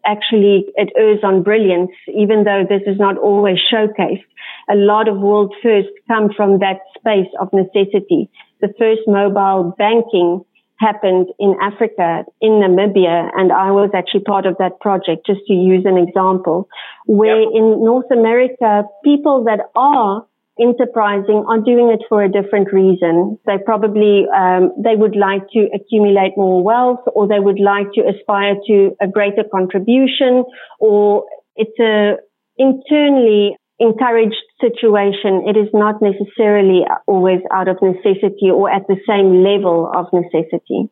actually 0.06 0.66
it 0.76 0.90
errs 0.98 1.20
on 1.24 1.44
brilliance, 1.44 1.92
even 2.08 2.46
though 2.46 2.64
this 2.68 2.82
is 2.88 2.98
not 2.98 3.18
always 3.18 3.58
showcased. 3.72 4.24
A 4.70 4.76
lot 4.76 5.10
of 5.10 5.18
world 5.20 5.54
firsts 5.62 5.92
come 6.08 6.30
from 6.36 6.60
that 6.60 6.80
space 6.98 7.28
of 7.40 7.52
necessity. 7.52 8.30
The 8.62 8.74
first 8.80 9.02
mobile 9.08 9.76
banking 9.78 10.46
happened 10.80 11.28
in 11.40 11.56
Africa, 11.62 12.24
in 12.42 12.52
Namibia, 12.62 13.30
and 13.36 13.52
I 13.52 13.72
was 13.72 13.90
actually 13.94 14.22
part 14.22 14.46
of 14.46 14.58
that 14.60 14.80
project, 14.80 15.26
just 15.26 15.42
to 15.48 15.54
use 15.54 15.86
an 15.86 15.98
example, 15.98 16.70
where 17.06 17.42
yep. 17.42 17.50
in 17.54 17.84
North 17.84 18.10
America, 18.12 18.84
people 19.04 19.44
that 19.46 19.72
are 19.76 20.26
enterprising 20.60 21.46
are 21.48 21.60
doing 21.62 21.90
it 21.90 22.02
for 22.10 22.24
a 22.24 22.30
different 22.30 22.74
reason. 22.74 23.38
They 23.46 23.58
probably 23.64 24.26
um, 24.36 24.72
they 24.78 24.96
would 24.96 25.16
like 25.16 25.44
to 25.54 25.68
accumulate 25.74 26.34
more 26.38 26.64
wealth, 26.64 27.02
or 27.14 27.28
they 27.28 27.40
would 27.40 27.60
like 27.60 27.88
to 27.94 28.02
aspire 28.02 28.56
to 28.68 28.96
a 29.02 29.08
greater 29.08 29.44
contribution, 29.52 30.46
or 30.80 31.26
it's 31.56 31.80
a 31.80 32.18
internally 32.58 33.56
encouraged 33.80 34.42
situation. 34.60 35.46
It 35.48 35.58
is 35.58 35.70
not 35.74 36.02
necessarily 36.02 36.82
always 37.06 37.42
out 37.54 37.68
of 37.68 37.78
necessity 37.82 38.50
or 38.52 38.70
at 38.70 38.88
the 38.88 38.98
same 39.08 39.44
level 39.44 39.92
of 39.94 40.08
necessity. 40.14 40.90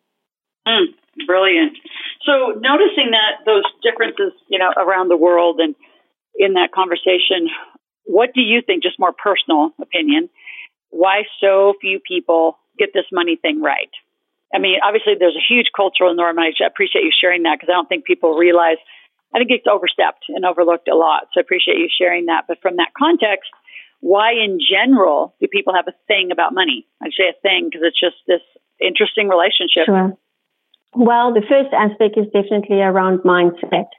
Mm, 0.67 0.93
brilliant. 1.25 1.77
So 2.25 2.57
noticing 2.59 3.11
that 3.11 3.45
those 3.45 3.63
differences, 3.83 4.33
you 4.49 4.59
know, 4.59 4.71
around 4.77 5.09
the 5.09 5.17
world 5.17 5.59
and 5.59 5.75
in 6.35 6.53
that 6.53 6.71
conversation, 6.71 7.49
what 8.03 8.33
do 8.33 8.41
you 8.41 8.61
think, 8.61 8.83
just 8.83 8.99
more 8.99 9.13
personal 9.13 9.71
opinion, 9.81 10.29
why 10.89 11.23
so 11.39 11.73
few 11.81 11.99
people 11.99 12.57
get 12.77 12.89
this 12.93 13.05
money 13.11 13.35
thing 13.35 13.61
right? 13.61 13.89
I 14.53 14.59
mean, 14.59 14.79
obviously 14.83 15.13
there's 15.19 15.35
a 15.35 15.53
huge 15.53 15.67
cultural 15.75 16.15
norm, 16.15 16.39
I 16.39 16.51
appreciate 16.65 17.03
you 17.03 17.11
sharing 17.11 17.43
that 17.43 17.57
because 17.59 17.69
I 17.69 17.75
don't 17.75 17.89
think 17.89 18.05
people 18.05 18.37
realize, 18.37 18.77
I 19.35 19.37
think 19.37 19.51
it's 19.51 19.67
overstepped 19.67 20.23
and 20.29 20.45
overlooked 20.45 20.87
a 20.87 20.95
lot. 20.95 21.27
So 21.33 21.39
I 21.39 21.41
appreciate 21.41 21.77
you 21.77 21.89
sharing 21.91 22.27
that. 22.27 22.45
But 22.47 22.61
from 22.61 22.77
that 22.77 22.95
context, 22.97 23.51
why 23.99 24.31
in 24.31 24.59
general 24.63 25.35
do 25.41 25.47
people 25.47 25.73
have 25.75 25.87
a 25.89 25.97
thing 26.07 26.31
about 26.31 26.53
money? 26.53 26.87
I 27.03 27.07
say 27.11 27.27
a 27.27 27.41
thing 27.41 27.67
because 27.67 27.83
it's 27.83 27.99
just 27.99 28.15
this 28.27 28.39
interesting 28.79 29.27
relationship. 29.27 29.91
Sure. 29.91 30.15
Well, 30.95 31.33
the 31.33 31.43
first 31.43 31.75
aspect 31.75 32.15
is 32.15 32.31
definitely 32.31 32.79
around 32.79 33.19
mindset. 33.27 33.91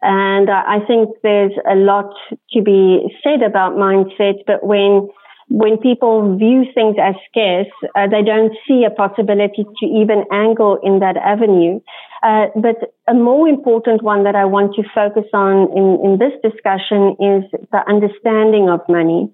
And 0.00 0.48
uh, 0.48 0.62
I 0.62 0.78
think 0.86 1.10
there's 1.22 1.58
a 1.68 1.74
lot 1.74 2.14
to 2.52 2.62
be 2.62 3.02
said 3.24 3.42
about 3.42 3.74
mindset, 3.74 4.46
but 4.46 4.62
when 4.62 5.08
when 5.48 5.76
people 5.78 6.36
view 6.36 6.64
things 6.74 6.96
as 7.00 7.14
scarce, 7.28 7.68
uh, 7.94 8.06
they 8.06 8.22
don't 8.22 8.52
see 8.66 8.84
a 8.84 8.90
possibility 8.90 9.64
to 9.64 9.86
even 9.86 10.24
angle 10.32 10.78
in 10.82 11.00
that 11.00 11.16
avenue. 11.16 11.80
Uh, 12.22 12.46
but 12.56 12.94
a 13.06 13.14
more 13.14 13.46
important 13.46 14.02
one 14.02 14.24
that 14.24 14.34
I 14.34 14.46
want 14.46 14.74
to 14.76 14.82
focus 14.94 15.28
on 15.34 15.68
in, 15.76 16.00
in 16.04 16.18
this 16.18 16.32
discussion 16.42 17.16
is 17.20 17.44
the 17.70 17.82
understanding 17.86 18.70
of 18.70 18.80
money. 18.88 19.30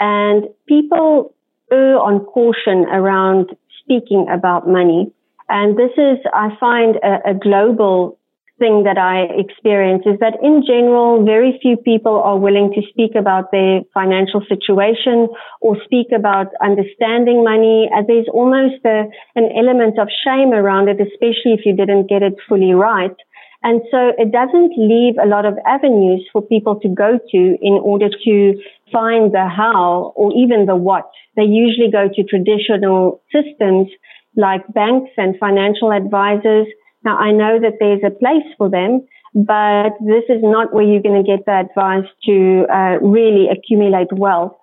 And 0.00 0.48
people 0.66 1.32
err 1.70 1.98
on 1.98 2.20
caution 2.20 2.84
around 2.90 3.54
speaking 3.82 4.26
about 4.28 4.68
money. 4.68 5.12
And 5.48 5.76
this 5.76 5.92
is, 5.96 6.18
I 6.34 6.56
find, 6.58 6.96
a, 6.96 7.30
a 7.30 7.34
global 7.34 8.18
thing 8.58 8.84
that 8.84 8.98
I 8.98 9.26
experience 9.40 10.04
is 10.06 10.18
that 10.20 10.38
in 10.42 10.62
general, 10.66 11.24
very 11.24 11.58
few 11.60 11.76
people 11.76 12.20
are 12.20 12.38
willing 12.38 12.72
to 12.74 12.82
speak 12.90 13.14
about 13.16 13.50
their 13.50 13.80
financial 13.92 14.42
situation 14.48 15.28
or 15.60 15.76
speak 15.84 16.08
about 16.14 16.48
understanding 16.62 17.42
money. 17.44 17.88
As 17.96 18.06
there's 18.06 18.28
almost 18.32 18.84
a, 18.84 19.08
an 19.34 19.50
element 19.56 19.98
of 19.98 20.08
shame 20.24 20.52
around 20.52 20.88
it, 20.88 21.00
especially 21.00 21.56
if 21.58 21.64
you 21.64 21.74
didn't 21.74 22.08
get 22.08 22.22
it 22.22 22.34
fully 22.48 22.72
right. 22.72 23.16
And 23.62 23.80
so 23.90 24.12
it 24.18 24.32
doesn't 24.32 24.74
leave 24.76 25.14
a 25.22 25.26
lot 25.26 25.46
of 25.46 25.54
avenues 25.66 26.26
for 26.32 26.42
people 26.42 26.80
to 26.80 26.88
go 26.88 27.18
to 27.18 27.40
in 27.62 27.74
order 27.82 28.08
to 28.10 28.54
find 28.90 29.32
the 29.32 29.46
how 29.48 30.12
or 30.16 30.32
even 30.34 30.66
the 30.66 30.76
what. 30.76 31.08
They 31.36 31.44
usually 31.44 31.90
go 31.90 32.08
to 32.12 32.22
traditional 32.24 33.22
systems 33.30 33.88
like 34.36 34.62
banks 34.74 35.10
and 35.16 35.38
financial 35.38 35.92
advisors 35.92 36.66
now, 37.04 37.16
I 37.16 37.32
know 37.32 37.58
that 37.60 37.74
there's 37.80 38.02
a 38.06 38.10
place 38.10 38.46
for 38.56 38.70
them, 38.70 39.06
but 39.34 39.98
this 40.00 40.24
is 40.28 40.42
not 40.42 40.72
where 40.72 40.84
you're 40.84 41.02
going 41.02 41.22
to 41.22 41.26
get 41.26 41.44
the 41.46 41.66
advice 41.66 42.08
to 42.26 42.64
uh, 42.70 42.98
really 43.02 43.48
accumulate 43.50 44.12
wealth. 44.12 44.54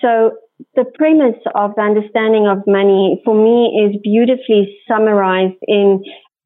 So 0.00 0.32
the 0.76 0.84
premise 0.84 1.40
of 1.54 1.74
the 1.76 1.82
understanding 1.82 2.46
of 2.46 2.64
money 2.66 3.20
for 3.24 3.34
me 3.34 3.84
is 3.84 4.00
beautifully 4.02 4.78
summarized 4.88 5.60
in 5.66 6.02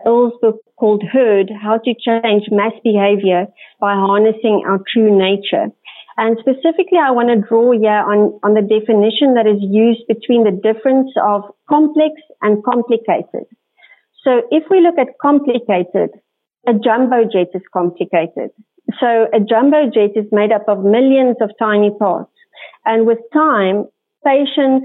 Earls' 0.06 0.32
book 0.40 0.56
called 0.76 1.02
Herd, 1.12 1.50
How 1.50 1.78
to 1.78 1.94
Change 1.94 2.44
Mass 2.50 2.72
Behavior 2.82 3.46
by 3.80 3.94
Harnessing 3.94 4.62
Our 4.66 4.80
True 4.92 5.16
Nature. 5.16 5.70
And 6.16 6.36
specifically, 6.40 6.98
I 6.98 7.12
want 7.12 7.28
to 7.30 7.46
draw 7.46 7.70
here 7.70 8.02
on, 8.02 8.40
on 8.42 8.54
the 8.54 8.62
definition 8.62 9.34
that 9.34 9.46
is 9.46 9.62
used 9.62 10.02
between 10.08 10.42
the 10.42 10.50
difference 10.50 11.10
of 11.22 11.42
complex 11.68 12.14
and 12.42 12.64
complicated. 12.64 13.46
So 14.28 14.42
if 14.50 14.64
we 14.70 14.82
look 14.82 14.98
at 14.98 15.16
complicated, 15.22 16.10
a 16.66 16.74
jumbo 16.74 17.24
jet 17.24 17.48
is 17.54 17.62
complicated. 17.72 18.50
So 19.00 19.26
a 19.32 19.40
jumbo 19.40 19.88
jet 19.88 20.10
is 20.16 20.26
made 20.30 20.52
up 20.52 20.68
of 20.68 20.84
millions 20.84 21.36
of 21.40 21.50
tiny 21.58 21.90
parts. 21.98 22.30
And 22.84 23.06
with 23.06 23.16
time, 23.32 23.86
patience, 24.22 24.84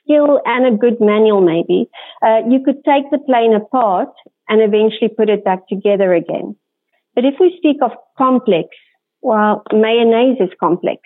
skill, 0.00 0.40
and 0.46 0.66
a 0.66 0.78
good 0.78 1.00
manual 1.00 1.42
maybe, 1.42 1.90
uh, 2.22 2.40
you 2.48 2.64
could 2.64 2.82
take 2.84 3.10
the 3.10 3.18
plane 3.18 3.52
apart 3.52 4.08
and 4.48 4.62
eventually 4.62 5.10
put 5.14 5.28
it 5.28 5.44
back 5.44 5.68
together 5.68 6.14
again. 6.14 6.56
But 7.14 7.26
if 7.26 7.34
we 7.38 7.54
speak 7.58 7.82
of 7.82 7.90
complex, 8.16 8.68
well, 9.20 9.64
mayonnaise 9.70 10.38
is 10.40 10.50
complex. 10.58 11.02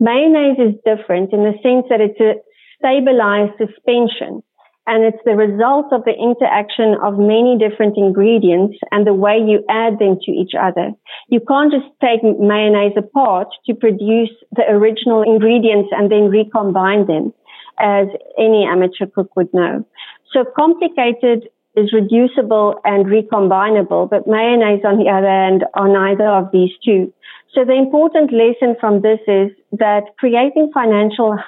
Mayonnaise 0.00 0.58
is 0.58 0.74
different 0.84 1.32
in 1.32 1.44
the 1.44 1.54
sense 1.62 1.86
that 1.88 2.00
it's 2.00 2.18
a 2.18 2.34
stabilized 2.80 3.52
suspension 3.58 4.42
and 4.86 5.04
it's 5.04 5.22
the 5.24 5.34
result 5.34 5.92
of 5.92 6.04
the 6.04 6.14
interaction 6.14 6.94
of 7.02 7.18
many 7.18 7.58
different 7.58 7.96
ingredients 7.96 8.78
and 8.92 9.06
the 9.06 9.14
way 9.14 9.36
you 9.36 9.64
add 9.68 9.98
them 9.98 10.18
to 10.24 10.30
each 10.30 10.52
other. 10.58 10.92
You 11.28 11.40
can't 11.40 11.72
just 11.72 11.86
take 12.00 12.22
mayonnaise 12.22 12.96
apart 12.96 13.48
to 13.66 13.74
produce 13.74 14.30
the 14.52 14.62
original 14.68 15.22
ingredients 15.22 15.90
and 15.92 16.10
then 16.10 16.30
recombine 16.30 17.06
them, 17.06 17.32
as 17.80 18.06
any 18.38 18.64
amateur 18.64 19.06
cook 19.06 19.34
would 19.36 19.52
know. 19.52 19.84
So 20.32 20.44
complicated 20.56 21.48
is 21.76 21.92
reducible 21.92 22.80
and 22.84 23.06
recombinable, 23.06 24.08
but 24.08 24.26
mayonnaise 24.26 24.84
on 24.84 24.98
the 24.98 25.10
other 25.10 25.28
hand 25.28 25.64
are 25.74 25.88
neither 25.88 26.28
of 26.28 26.50
these 26.52 26.70
two. 26.84 27.12
So 27.54 27.64
the 27.64 27.74
important 27.74 28.32
lesson 28.32 28.76
from 28.80 29.02
this 29.02 29.20
is 29.26 29.50
that 29.72 30.04
creating 30.18 30.70
financial 30.72 31.38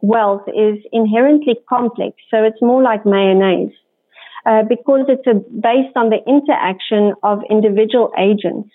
wealth 0.00 0.42
is 0.48 0.78
inherently 0.92 1.56
complex. 1.68 2.16
So 2.30 2.44
it's 2.44 2.60
more 2.62 2.82
like 2.82 3.04
mayonnaise. 3.04 3.72
Uh, 4.46 4.62
because 4.62 5.04
it's 5.08 5.26
a, 5.26 5.34
based 5.34 5.94
on 5.96 6.08
the 6.08 6.20
interaction 6.26 7.12
of 7.22 7.40
individual 7.50 8.10
agents. 8.16 8.70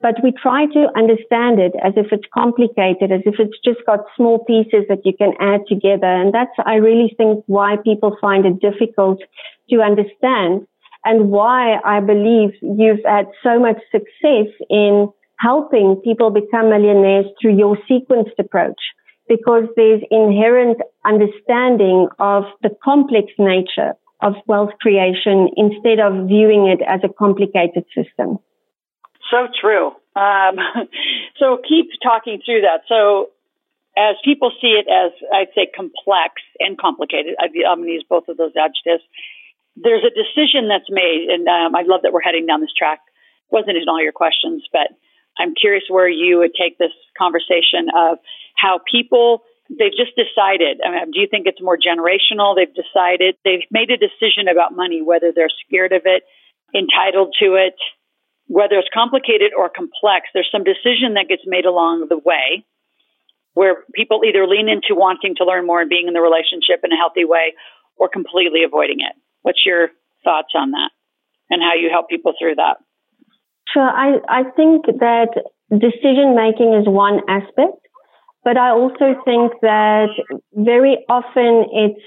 But 0.00 0.14
we 0.22 0.32
try 0.32 0.66
to 0.66 0.86
understand 0.96 1.58
it 1.58 1.72
as 1.84 1.92
if 1.96 2.06
it's 2.12 2.24
complicated, 2.32 3.10
as 3.10 3.20
if 3.26 3.34
it's 3.38 3.58
just 3.64 3.84
got 3.84 4.00
small 4.16 4.44
pieces 4.44 4.84
that 4.88 5.04
you 5.04 5.12
can 5.12 5.32
add 5.40 5.62
together. 5.68 6.06
And 6.06 6.32
that's, 6.32 6.54
I 6.64 6.74
really 6.76 7.12
think, 7.16 7.42
why 7.46 7.76
people 7.82 8.16
find 8.20 8.46
it 8.46 8.60
difficult 8.60 9.20
to 9.70 9.80
understand 9.82 10.66
and 11.04 11.30
why 11.30 11.78
I 11.84 12.00
believe 12.00 12.50
you've 12.62 13.04
had 13.04 13.26
so 13.42 13.58
much 13.58 13.78
success 13.90 14.48
in 14.70 15.10
helping 15.40 15.96
people 16.04 16.30
become 16.30 16.70
millionaires 16.70 17.26
through 17.40 17.56
your 17.56 17.76
sequenced 17.90 18.38
approach 18.38 18.80
because 19.28 19.64
there's 19.76 20.02
inherent 20.10 20.78
understanding 21.04 22.08
of 22.18 22.44
the 22.62 22.70
complex 22.82 23.32
nature 23.38 23.94
of 24.20 24.34
wealth 24.46 24.70
creation 24.80 25.48
instead 25.56 26.00
of 26.00 26.26
viewing 26.26 26.66
it 26.66 26.80
as 26.86 27.00
a 27.04 27.12
complicated 27.12 27.84
system. 27.94 28.38
So 29.30 29.46
true. 29.60 29.92
Um, 30.16 30.56
so 31.38 31.58
keep 31.68 31.90
talking 32.02 32.40
through 32.44 32.62
that. 32.62 32.82
So 32.88 33.30
as 33.96 34.16
people 34.24 34.50
see 34.60 34.78
it 34.78 34.86
as, 34.86 35.12
I'd 35.32 35.54
say, 35.54 35.66
complex 35.74 36.42
and 36.58 36.78
complicated, 36.78 37.34
I'm 37.38 37.52
going 37.52 37.84
to 37.84 37.92
use 37.92 38.06
both 38.08 38.28
of 38.28 38.36
those 38.36 38.52
adjectives. 38.56 39.02
There's 39.76 40.02
a 40.02 40.10
decision 40.10 40.66
that's 40.66 40.90
made, 40.90 41.28
and 41.30 41.46
um, 41.46 41.74
I 41.74 41.82
love 41.82 42.02
that 42.02 42.12
we're 42.12 42.22
heading 42.22 42.46
down 42.46 42.60
this 42.60 42.74
track. 42.76 43.00
It 43.50 43.54
Wasn't 43.54 43.76
in 43.76 43.88
all 43.88 44.02
your 44.02 44.12
questions, 44.12 44.66
but 44.72 44.90
I'm 45.38 45.54
curious 45.54 45.84
where 45.88 46.08
you 46.08 46.38
would 46.38 46.54
take 46.54 46.78
this 46.78 46.94
conversation 47.16 47.90
of 47.94 48.18
how 48.58 48.80
people 48.90 49.42
they've 49.70 49.94
just 49.94 50.16
decided. 50.16 50.80
I 50.80 50.90
mean, 50.90 51.12
do 51.12 51.20
you 51.20 51.28
think 51.30 51.46
it's 51.46 51.60
more 51.60 51.76
generational? 51.76 52.56
They've 52.56 52.72
decided 52.72 53.36
they've 53.44 53.68
made 53.70 53.90
a 53.90 54.00
decision 54.00 54.48
about 54.50 54.74
money, 54.74 55.02
whether 55.02 55.32
they're 55.32 55.52
scared 55.66 55.92
of 55.92 56.02
it, 56.04 56.24
entitled 56.74 57.36
to 57.40 57.54
it, 57.54 57.76
whether 58.48 58.76
it's 58.80 58.88
complicated 58.92 59.52
or 59.56 59.68
complex. 59.68 60.32
There's 60.32 60.48
some 60.50 60.64
decision 60.64 61.14
that 61.14 61.28
gets 61.28 61.42
made 61.44 61.66
along 61.66 62.08
the 62.08 62.18
way 62.18 62.64
where 63.54 63.84
people 63.94 64.22
either 64.24 64.46
lean 64.46 64.68
into 64.68 64.94
wanting 64.94 65.34
to 65.36 65.44
learn 65.44 65.66
more 65.66 65.80
and 65.80 65.90
being 65.90 66.06
in 66.06 66.14
the 66.14 66.20
relationship 66.20 66.80
in 66.84 66.92
a 66.92 66.96
healthy 66.96 67.24
way 67.24 67.54
or 67.96 68.08
completely 68.08 68.62
avoiding 68.64 69.00
it. 69.00 69.14
What's 69.42 69.66
your 69.66 69.88
thoughts 70.24 70.54
on 70.54 70.70
that 70.72 70.90
and 71.50 71.60
how 71.60 71.74
you 71.74 71.90
help 71.90 72.08
people 72.08 72.32
through 72.38 72.56
that? 72.56 72.76
Sure. 73.72 73.88
I, 73.88 74.22
I 74.28 74.42
think 74.54 74.86
that 74.86 75.34
decision 75.70 76.34
making 76.34 76.72
is 76.72 76.86
one 76.86 77.20
aspect. 77.28 77.84
But 78.48 78.56
I 78.56 78.70
also 78.70 79.12
think 79.28 79.52
that 79.60 80.08
very 80.54 81.04
often 81.10 81.68
it's 81.68 82.00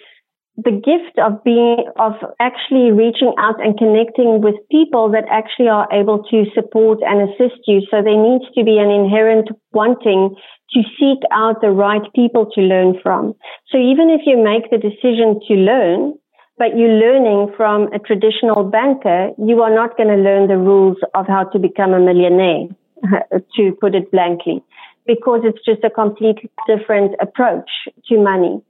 the 0.57 0.73
gift 0.73 1.21
of 1.21 1.43
being, 1.43 1.85
of 1.99 2.13
actually 2.39 2.89
reaching 2.89 3.31
out 3.37 3.61
and 3.61 3.77
connecting 3.77 4.41
with 4.41 4.55
people 4.71 5.11
that 5.11 5.25
actually 5.29 5.67
are 5.67 5.85
able 5.93 6.23
to 6.33 6.45
support 6.55 6.97
and 7.05 7.29
assist 7.29 7.61
you. 7.67 7.85
So 7.91 8.01
there 8.01 8.17
needs 8.17 8.45
to 8.57 8.63
be 8.63 8.81
an 8.81 8.89
inherent 8.89 9.49
wanting 9.71 10.33
to 10.73 10.79
seek 10.97 11.21
out 11.29 11.61
the 11.61 11.69
right 11.69 12.01
people 12.15 12.49
to 12.55 12.61
learn 12.61 12.95
from. 13.03 13.35
So 13.69 13.77
even 13.77 14.09
if 14.09 14.21
you 14.25 14.41
make 14.41 14.65
the 14.71 14.81
decision 14.81 15.37
to 15.45 15.53
learn, 15.53 16.17
but 16.57 16.75
you're 16.75 16.97
learning 16.97 17.53
from 17.55 17.93
a 17.93 17.99
traditional 17.99 18.63
banker, 18.63 19.29
you 19.37 19.61
are 19.61 19.75
not 19.75 19.95
going 19.95 20.09
to 20.09 20.17
learn 20.17 20.47
the 20.47 20.57
rules 20.57 20.97
of 21.13 21.27
how 21.27 21.43
to 21.53 21.59
become 21.59 21.93
a 21.93 21.99
millionaire, 21.99 22.65
to 23.57 23.77
put 23.79 23.93
it 23.93 24.09
blankly, 24.09 24.63
because 25.05 25.41
it's 25.43 25.63
just 25.65 25.83
a 25.83 25.89
completely 25.89 26.49
different 26.67 27.15
approach 27.19 27.69
to 28.07 28.17
money. 28.17 28.61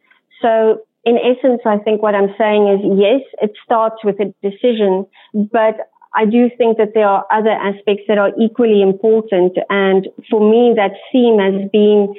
So 0.42 0.82
in 1.04 1.18
essence, 1.18 1.62
I 1.66 1.78
think 1.78 2.02
what 2.02 2.16
I'm 2.16 2.34
saying 2.38 2.68
is 2.68 2.98
yes, 2.98 3.22
it 3.42 3.52
starts 3.64 4.04
with 4.04 4.18
a 4.20 4.34
decision, 4.42 5.06
but 5.34 5.90
I 6.14 6.26
do 6.26 6.50
think 6.58 6.78
that 6.78 6.94
there 6.94 7.08
are 7.08 7.26
other 7.32 7.52
aspects 7.52 8.04
that 8.08 8.18
are 8.18 8.32
equally 8.40 8.82
important. 8.82 9.58
And 9.70 10.08
for 10.30 10.42
me, 10.42 10.74
that 10.76 10.92
theme 11.12 11.40
has 11.40 11.70
been 11.72 12.14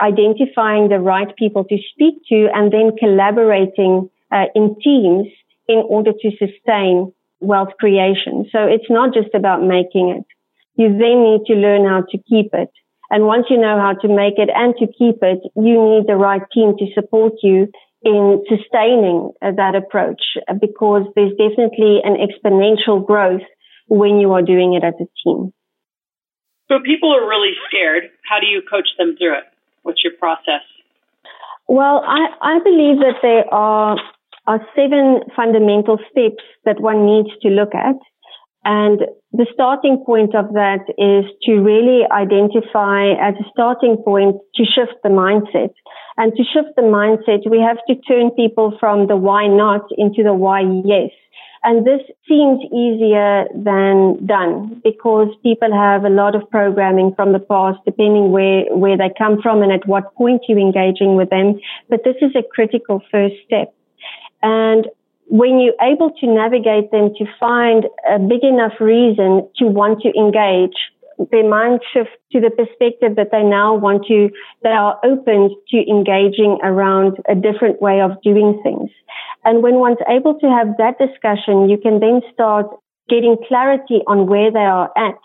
identifying 0.00 0.88
the 0.88 0.98
right 0.98 1.34
people 1.36 1.64
to 1.64 1.78
speak 1.92 2.14
to 2.28 2.48
and 2.54 2.72
then 2.72 2.96
collaborating 2.98 4.10
uh, 4.32 4.46
in 4.54 4.76
teams 4.80 5.26
in 5.68 5.78
order 5.88 6.12
to 6.12 6.30
sustain 6.38 7.12
wealth 7.40 7.70
creation. 7.78 8.48
So 8.50 8.64
it's 8.64 8.90
not 8.90 9.14
just 9.14 9.34
about 9.34 9.62
making 9.62 10.10
it. 10.10 10.24
You 10.74 10.88
then 10.90 11.24
need 11.24 11.46
to 11.46 11.54
learn 11.54 11.86
how 11.86 12.02
to 12.10 12.18
keep 12.18 12.50
it. 12.52 12.70
And 13.10 13.24
once 13.24 13.46
you 13.48 13.58
know 13.58 13.80
how 13.80 13.94
to 14.02 14.08
make 14.08 14.34
it 14.36 14.50
and 14.54 14.74
to 14.76 14.86
keep 14.86 15.22
it, 15.22 15.40
you 15.56 15.76
need 15.80 16.06
the 16.06 16.16
right 16.16 16.42
team 16.52 16.74
to 16.78 16.86
support 16.94 17.32
you 17.42 17.68
in 18.02 18.44
sustaining 18.48 19.32
uh, 19.42 19.52
that 19.56 19.74
approach 19.74 20.22
uh, 20.46 20.54
because 20.54 21.02
there's 21.16 21.32
definitely 21.32 22.00
an 22.04 22.16
exponential 22.16 23.04
growth 23.04 23.42
when 23.88 24.20
you 24.20 24.32
are 24.32 24.42
doing 24.42 24.74
it 24.74 24.84
as 24.84 24.94
a 25.00 25.08
team. 25.24 25.52
So 26.68 26.78
people 26.84 27.14
are 27.14 27.26
really 27.26 27.52
scared. 27.66 28.04
How 28.28 28.40
do 28.40 28.46
you 28.46 28.62
coach 28.70 28.88
them 28.98 29.16
through 29.16 29.38
it? 29.38 29.44
What's 29.82 30.04
your 30.04 30.12
process? 30.18 30.62
Well, 31.66 32.04
I, 32.06 32.28
I 32.40 32.58
believe 32.62 32.98
that 32.98 33.16
there 33.22 33.52
are, 33.52 33.96
are 34.46 34.60
seven 34.76 35.20
fundamental 35.34 35.98
steps 36.10 36.44
that 36.64 36.80
one 36.80 37.06
needs 37.06 37.30
to 37.42 37.48
look 37.48 37.74
at. 37.74 37.96
And 38.64 39.00
the 39.32 39.46
starting 39.54 40.02
point 40.04 40.34
of 40.34 40.52
that 40.54 40.84
is 40.98 41.24
to 41.44 41.52
really 41.60 42.02
identify 42.10 43.12
as 43.20 43.34
a 43.38 43.48
starting 43.52 43.96
point 44.04 44.36
to 44.56 44.64
shift 44.64 44.98
the 45.02 45.10
mindset. 45.10 45.72
And 46.16 46.32
to 46.36 46.42
shift 46.42 46.74
the 46.76 46.82
mindset, 46.82 47.48
we 47.48 47.60
have 47.60 47.78
to 47.88 47.94
turn 48.02 48.30
people 48.32 48.76
from 48.80 49.06
the 49.06 49.16
why 49.16 49.46
not 49.46 49.82
into 49.96 50.22
the 50.22 50.34
why 50.34 50.62
yes. 50.84 51.10
And 51.64 51.86
this 51.86 52.00
seems 52.28 52.60
easier 52.72 53.46
than 53.54 54.26
done 54.26 54.80
because 54.84 55.28
people 55.42 55.72
have 55.72 56.04
a 56.04 56.10
lot 56.10 56.34
of 56.34 56.48
programming 56.50 57.14
from 57.14 57.32
the 57.32 57.40
past, 57.40 57.78
depending 57.84 58.30
where, 58.30 58.64
where 58.76 58.96
they 58.96 59.10
come 59.18 59.42
from 59.42 59.62
and 59.62 59.72
at 59.72 59.86
what 59.86 60.14
point 60.14 60.42
you're 60.48 60.58
engaging 60.58 61.16
with 61.16 61.30
them. 61.30 61.58
But 61.88 62.04
this 62.04 62.16
is 62.22 62.30
a 62.36 62.42
critical 62.54 63.02
first 63.10 63.34
step. 63.44 63.74
And 64.42 64.86
when 65.28 65.60
you're 65.60 65.78
able 65.80 66.10
to 66.20 66.26
navigate 66.26 66.90
them 66.90 67.12
to 67.18 67.24
find 67.38 67.84
a 68.08 68.18
big 68.18 68.42
enough 68.42 68.72
reason 68.80 69.48
to 69.56 69.66
want 69.66 70.00
to 70.00 70.08
engage, 70.16 70.76
their 71.30 71.48
mind 71.48 71.80
shift 71.92 72.10
to 72.32 72.40
the 72.40 72.50
perspective 72.50 73.16
that 73.16 73.30
they 73.32 73.42
now 73.42 73.74
want 73.74 74.06
to, 74.06 74.30
they 74.62 74.70
are 74.70 74.98
open 75.04 75.54
to 75.68 75.76
engaging 75.90 76.58
around 76.62 77.18
a 77.28 77.34
different 77.34 77.82
way 77.82 78.00
of 78.00 78.22
doing 78.22 78.60
things. 78.62 78.90
And 79.44 79.62
when 79.62 79.76
one's 79.76 79.98
able 80.08 80.38
to 80.38 80.48
have 80.48 80.76
that 80.78 80.96
discussion, 80.98 81.68
you 81.68 81.76
can 81.76 82.00
then 82.00 82.22
start 82.32 82.66
getting 83.08 83.36
clarity 83.48 84.00
on 84.06 84.26
where 84.26 84.50
they 84.50 84.60
are 84.60 84.90
at. 84.96 85.18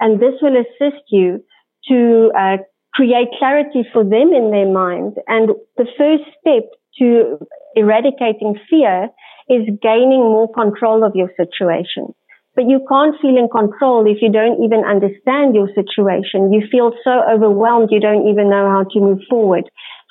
And 0.00 0.18
this 0.18 0.34
will 0.40 0.56
assist 0.56 1.02
you 1.10 1.44
to 1.88 2.32
uh, 2.38 2.56
create 2.94 3.28
clarity 3.38 3.84
for 3.92 4.02
them 4.02 4.32
in 4.32 4.50
their 4.50 4.70
mind. 4.70 5.14
And 5.28 5.50
the 5.76 5.86
first 5.98 6.24
step 6.40 6.64
to 6.98 7.38
eradicating 7.76 8.58
fear 8.70 9.10
is 9.48 9.68
gaining 9.82 10.20
more 10.20 10.52
control 10.52 11.04
of 11.04 11.14
your 11.14 11.30
situation. 11.36 12.14
But 12.54 12.68
you 12.68 12.86
can't 12.88 13.18
feel 13.20 13.36
in 13.36 13.48
control 13.48 14.06
if 14.06 14.22
you 14.22 14.30
don't 14.30 14.62
even 14.62 14.84
understand 14.84 15.54
your 15.54 15.68
situation. 15.74 16.52
You 16.52 16.62
feel 16.70 16.92
so 17.02 17.22
overwhelmed 17.28 17.90
you 17.90 18.00
don't 18.00 18.28
even 18.28 18.48
know 18.48 18.70
how 18.70 18.84
to 18.84 19.00
move 19.00 19.20
forward. 19.28 19.64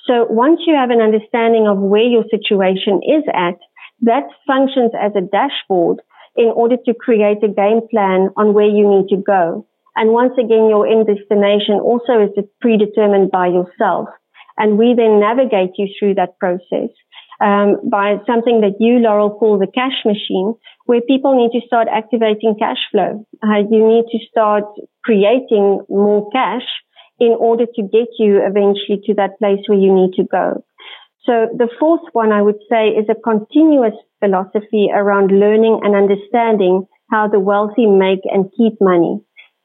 So 0.06 0.28
once 0.30 0.60
you 0.68 0.76
have 0.76 0.90
an 0.90 1.00
understanding 1.00 1.68
of 1.68 1.78
where 1.80 2.04
your 2.04 2.26
situation 2.30 3.00
is 3.08 3.24
at, 3.34 3.56
that 4.02 4.28
functions 4.46 4.92
as 5.00 5.14
a 5.16 5.22
dashboard 5.22 6.02
in 6.36 6.48
order 6.48 6.76
to 6.86 6.94
create 6.94 7.42
a 7.44 7.48
game 7.48 7.88
plan 7.90 8.30
on 8.36 8.54
where 8.54 8.68
you 8.68 8.84
need 8.90 9.08
to 9.16 9.24
go. 9.24 9.66
And 9.96 10.12
once 10.12 10.34
again, 10.34 10.68
your 10.68 10.86
end 10.86 11.08
destination 11.08 11.76
also 11.76 12.20
is 12.20 12.46
predetermined 12.60 13.32
by 13.32 13.48
yourself. 13.48 14.10
And 14.58 14.78
we 14.78 14.94
then 14.98 15.20
navigate 15.20 15.78
you 15.78 15.88
through 15.98 16.16
that 16.16 16.38
process 16.40 16.90
um, 17.42 17.78
by 17.90 18.18
something 18.28 18.62
that 18.62 18.78
you, 18.80 19.00
Loral, 19.00 19.38
call 19.38 19.58
the 19.58 19.68
cash 19.68 20.06
machine, 20.06 20.54
where 20.86 21.02
people 21.02 21.36
need 21.36 21.58
to 21.58 21.66
start 21.66 21.88
activating 21.92 22.56
cash 22.60 22.80
flow. 22.92 23.26
Uh, 23.42 23.64
you 23.70 23.88
need 23.88 24.06
to 24.12 24.20
start 24.30 24.66
creating 25.04 25.82
more 25.90 26.30
cash 26.32 26.68
in 27.20 27.36
order 27.40 27.66
to 27.66 27.82
get 27.82 28.08
you 28.20 28.42
eventually 28.44 29.00
to 29.06 29.14
that 29.16 29.38
place 29.40 29.60
where 29.68 29.78
you 29.78 29.94
need 29.94 30.14
to 30.14 30.24
go. 30.24 30.64
So 31.26 31.48
the 31.56 31.70
fourth 31.80 32.02
one 32.12 32.32
I 32.34 32.42
would 32.42 32.60
say 32.70 32.90
is 32.90 33.08
a 33.10 33.16
continuous 33.16 33.94
philosophy 34.20 34.90
around 34.94 35.32
learning 35.32 35.80
and 35.84 35.96
understanding 35.96 36.86
how 37.10 37.28
the 37.28 37.40
wealthy 37.40 37.86
make 37.86 38.22
and 38.26 38.52
keep 38.58 38.74
money. 38.82 39.22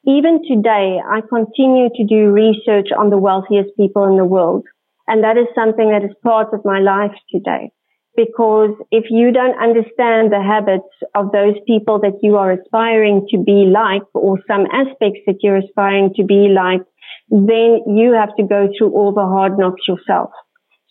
Even 0.06 0.40
today, 0.46 1.00
I 1.04 1.20
continue 1.28 1.88
to 1.94 2.04
do 2.04 2.30
research 2.30 2.88
on 2.96 3.10
the 3.10 3.18
wealthiest 3.18 3.76
people 3.76 4.04
in 4.06 4.16
the 4.16 4.24
world. 4.24 4.64
And 5.08 5.24
that 5.24 5.36
is 5.36 5.46
something 5.54 5.90
that 5.90 6.04
is 6.04 6.14
part 6.22 6.52
of 6.52 6.64
my 6.64 6.78
life 6.80 7.16
today. 7.32 7.72
Because 8.14 8.74
if 8.90 9.04
you 9.10 9.32
don't 9.32 9.58
understand 9.58 10.32
the 10.32 10.42
habits 10.42 10.92
of 11.14 11.32
those 11.32 11.54
people 11.66 11.98
that 12.00 12.18
you 12.20 12.36
are 12.36 12.52
aspiring 12.52 13.26
to 13.30 13.38
be 13.38 13.64
like 13.72 14.02
or 14.12 14.38
some 14.46 14.66
aspects 14.72 15.20
that 15.26 15.38
you're 15.40 15.56
aspiring 15.56 16.12
to 16.16 16.24
be 16.24 16.48
like, 16.48 16.82
then 17.30 17.80
you 17.86 18.12
have 18.12 18.34
to 18.36 18.42
go 18.42 18.68
through 18.76 18.90
all 18.90 19.14
the 19.14 19.24
hard 19.24 19.58
knocks 19.58 19.86
yourself. 19.88 20.30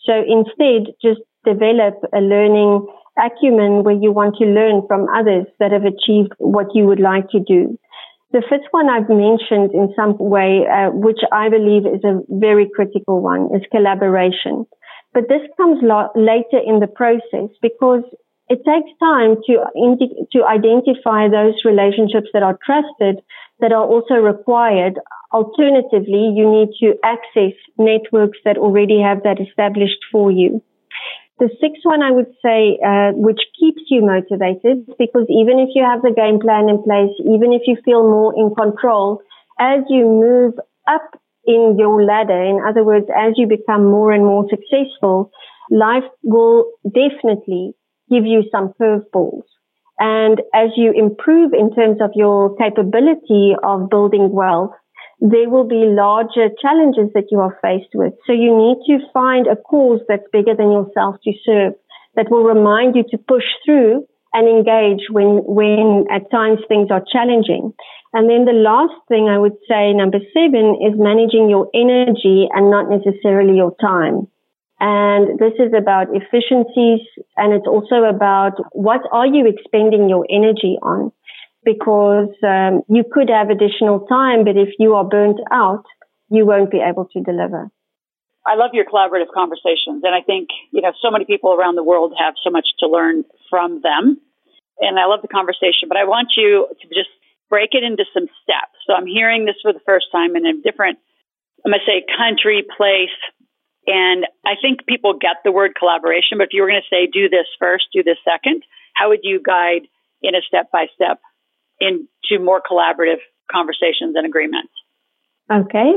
So 0.05 0.13
instead, 0.13 0.93
just 1.01 1.21
develop 1.45 1.95
a 2.13 2.19
learning 2.19 2.87
acumen 3.19 3.83
where 3.83 3.95
you 3.95 4.11
want 4.11 4.35
to 4.37 4.45
learn 4.45 4.83
from 4.87 5.07
others 5.13 5.47
that 5.59 5.71
have 5.71 5.83
achieved 5.83 6.33
what 6.37 6.67
you 6.73 6.85
would 6.85 6.99
like 6.99 7.29
to 7.31 7.39
do. 7.39 7.77
The 8.31 8.43
fifth 8.49 8.67
one 8.71 8.89
I've 8.89 9.09
mentioned 9.09 9.71
in 9.73 9.93
some 9.95 10.17
way, 10.17 10.67
uh, 10.67 10.91
which 10.91 11.19
I 11.31 11.49
believe 11.49 11.85
is 11.85 12.03
a 12.03 12.19
very 12.29 12.69
critical 12.75 13.21
one, 13.21 13.49
is 13.55 13.61
collaboration. 13.71 14.65
But 15.13 15.29
this 15.29 15.41
comes 15.55 15.79
lo- 15.81 16.11
later 16.15 16.59
in 16.59 16.79
the 16.79 16.87
process 16.87 17.49
because 17.61 18.03
it 18.49 18.59
takes 18.65 18.91
time 18.99 19.37
to 19.47 19.65
indi- 19.75 20.27
to 20.33 20.45
identify 20.45 21.27
those 21.29 21.55
relationships 21.65 22.27
that 22.33 22.43
are 22.43 22.57
trusted 22.65 23.21
that 23.59 23.71
are 23.71 23.85
also 23.85 24.15
required. 24.15 24.99
Alternatively, 25.33 26.31
you 26.35 26.49
need 26.49 26.69
to 26.81 26.95
access 27.03 27.53
networks 27.77 28.37
that 28.45 28.57
already 28.57 28.99
have 29.01 29.23
that 29.23 29.39
established 29.39 30.03
for 30.11 30.31
you. 30.31 30.61
The 31.39 31.49
sixth 31.61 31.83
one 31.83 32.01
I 32.01 32.11
would 32.11 32.33
say, 32.43 32.79
uh, 32.83 33.11
which 33.13 33.39
keeps 33.59 33.83
you 33.89 34.01
motivated, 34.01 34.87
because 34.97 35.27
even 35.29 35.59
if 35.59 35.69
you 35.75 35.83
have 35.83 36.01
the 36.01 36.11
game 36.11 36.39
plan 36.39 36.67
in 36.67 36.81
place, 36.81 37.13
even 37.29 37.53
if 37.53 37.61
you 37.67 37.77
feel 37.85 38.01
more 38.01 38.33
in 38.35 38.55
control, 38.55 39.21
as 39.59 39.81
you 39.87 40.05
move 40.05 40.53
up 40.87 41.21
in 41.45 41.75
your 41.77 42.03
ladder, 42.03 42.41
in 42.41 42.59
other 42.67 42.83
words, 42.83 43.05
as 43.15 43.33
you 43.37 43.47
become 43.47 43.85
more 43.85 44.11
and 44.11 44.25
more 44.25 44.45
successful, 44.49 45.31
life 45.69 46.09
will 46.23 46.65
definitely 46.83 47.73
give 48.09 48.25
you 48.25 48.43
some 48.51 48.73
curveballs. 48.79 49.43
And 49.99 50.41
as 50.53 50.71
you 50.75 50.91
improve 50.91 51.53
in 51.53 51.73
terms 51.73 52.01
of 52.01 52.11
your 52.15 52.55
capability 52.55 53.55
of 53.63 53.89
building 53.89 54.31
wealth, 54.31 54.71
there 55.19 55.49
will 55.49 55.67
be 55.67 55.89
larger 55.89 56.49
challenges 56.61 57.11
that 57.13 57.31
you 57.31 57.39
are 57.39 57.57
faced 57.61 57.93
with. 57.95 58.13
So 58.25 58.33
you 58.33 58.55
need 58.55 58.77
to 58.87 59.05
find 59.13 59.47
a 59.47 59.55
cause 59.55 60.01
that's 60.07 60.27
bigger 60.31 60.55
than 60.55 60.71
yourself 60.71 61.15
to 61.23 61.33
serve 61.45 61.73
that 62.15 62.29
will 62.29 62.43
remind 62.43 62.95
you 62.95 63.03
to 63.11 63.17
push 63.17 63.45
through 63.65 64.05
and 64.33 64.47
engage 64.47 65.07
when, 65.09 65.41
when 65.45 66.05
at 66.11 66.29
times 66.29 66.59
things 66.67 66.89
are 66.91 67.03
challenging. 67.11 67.73
And 68.13 68.29
then 68.29 68.45
the 68.45 68.53
last 68.53 68.93
thing 69.07 69.27
I 69.29 69.37
would 69.37 69.57
say, 69.67 69.93
number 69.93 70.19
seven, 70.33 70.77
is 70.85 70.97
managing 70.97 71.49
your 71.49 71.69
energy 71.73 72.47
and 72.53 72.69
not 72.69 72.89
necessarily 72.89 73.57
your 73.57 73.73
time. 73.81 74.27
And 74.79 75.39
this 75.39 75.53
is 75.57 75.73
about 75.75 76.07
efficiencies 76.13 77.01
and 77.35 77.53
it's 77.53 77.65
also 77.65 78.03
about 78.03 78.53
what 78.73 79.01
are 79.11 79.25
you 79.25 79.47
expending 79.47 80.09
your 80.09 80.25
energy 80.29 80.77
on? 80.83 81.11
Because 81.67 82.31
um, 82.47 82.79
you 82.87 83.03
could 83.03 83.27
have 83.27 83.51
additional 83.51 84.07
time, 84.07 84.47
but 84.47 84.55
if 84.55 84.71
you 84.79 84.95
are 84.95 85.03
burnt 85.03 85.39
out, 85.51 85.83
you 86.31 86.47
won't 86.47 86.71
be 86.71 86.79
able 86.79 87.11
to 87.11 87.19
deliver. 87.19 87.67
I 88.47 88.55
love 88.55 88.71
your 88.71 88.85
collaborative 88.85 89.35
conversations. 89.35 90.07
And 90.07 90.15
I 90.15 90.23
think, 90.23 90.47
you 90.71 90.81
know, 90.81 90.93
so 91.03 91.11
many 91.11 91.25
people 91.25 91.51
around 91.51 91.75
the 91.75 91.83
world 91.83 92.13
have 92.17 92.35
so 92.41 92.49
much 92.49 92.67
to 92.79 92.87
learn 92.87 93.25
from 93.49 93.81
them. 93.83 94.15
And 94.79 94.97
I 94.97 95.11
love 95.11 95.19
the 95.21 95.27
conversation, 95.27 95.91
but 95.91 95.97
I 95.97 96.05
want 96.05 96.39
you 96.39 96.71
to 96.71 96.87
just 96.87 97.11
break 97.49 97.75
it 97.75 97.83
into 97.83 98.05
some 98.13 98.31
steps. 98.43 98.79
So 98.87 98.93
I'm 98.93 99.05
hearing 99.05 99.43
this 99.43 99.59
for 99.61 99.73
the 99.73 99.83
first 99.85 100.07
time 100.13 100.37
in 100.37 100.45
a 100.45 100.53
different, 100.63 100.99
I'm 101.65 101.71
going 101.75 101.83
to 101.83 101.91
say 101.91 102.07
country, 102.15 102.63
place. 102.63 103.19
And 103.87 104.23
I 104.45 104.55
think 104.61 104.87
people 104.87 105.19
get 105.19 105.43
the 105.43 105.51
word 105.51 105.75
collaboration, 105.75 106.39
but 106.39 106.47
if 106.47 106.53
you 106.55 106.61
were 106.61 106.71
going 106.71 106.79
to 106.79 106.95
say 106.95 107.11
do 107.11 107.27
this 107.27 107.47
first, 107.59 107.91
do 107.91 108.03
this 108.03 108.19
second, 108.23 108.63
how 108.95 109.09
would 109.09 109.27
you 109.27 109.41
guide 109.43 109.91
in 110.23 110.35
a 110.35 110.41
step 110.47 110.71
by 110.71 110.87
step 110.95 111.19
into 111.79 112.43
more 112.43 112.61
collaborative 112.61 113.21
conversations 113.51 114.15
and 114.15 114.25
agreements? 114.25 114.71
Okay. 115.51 115.93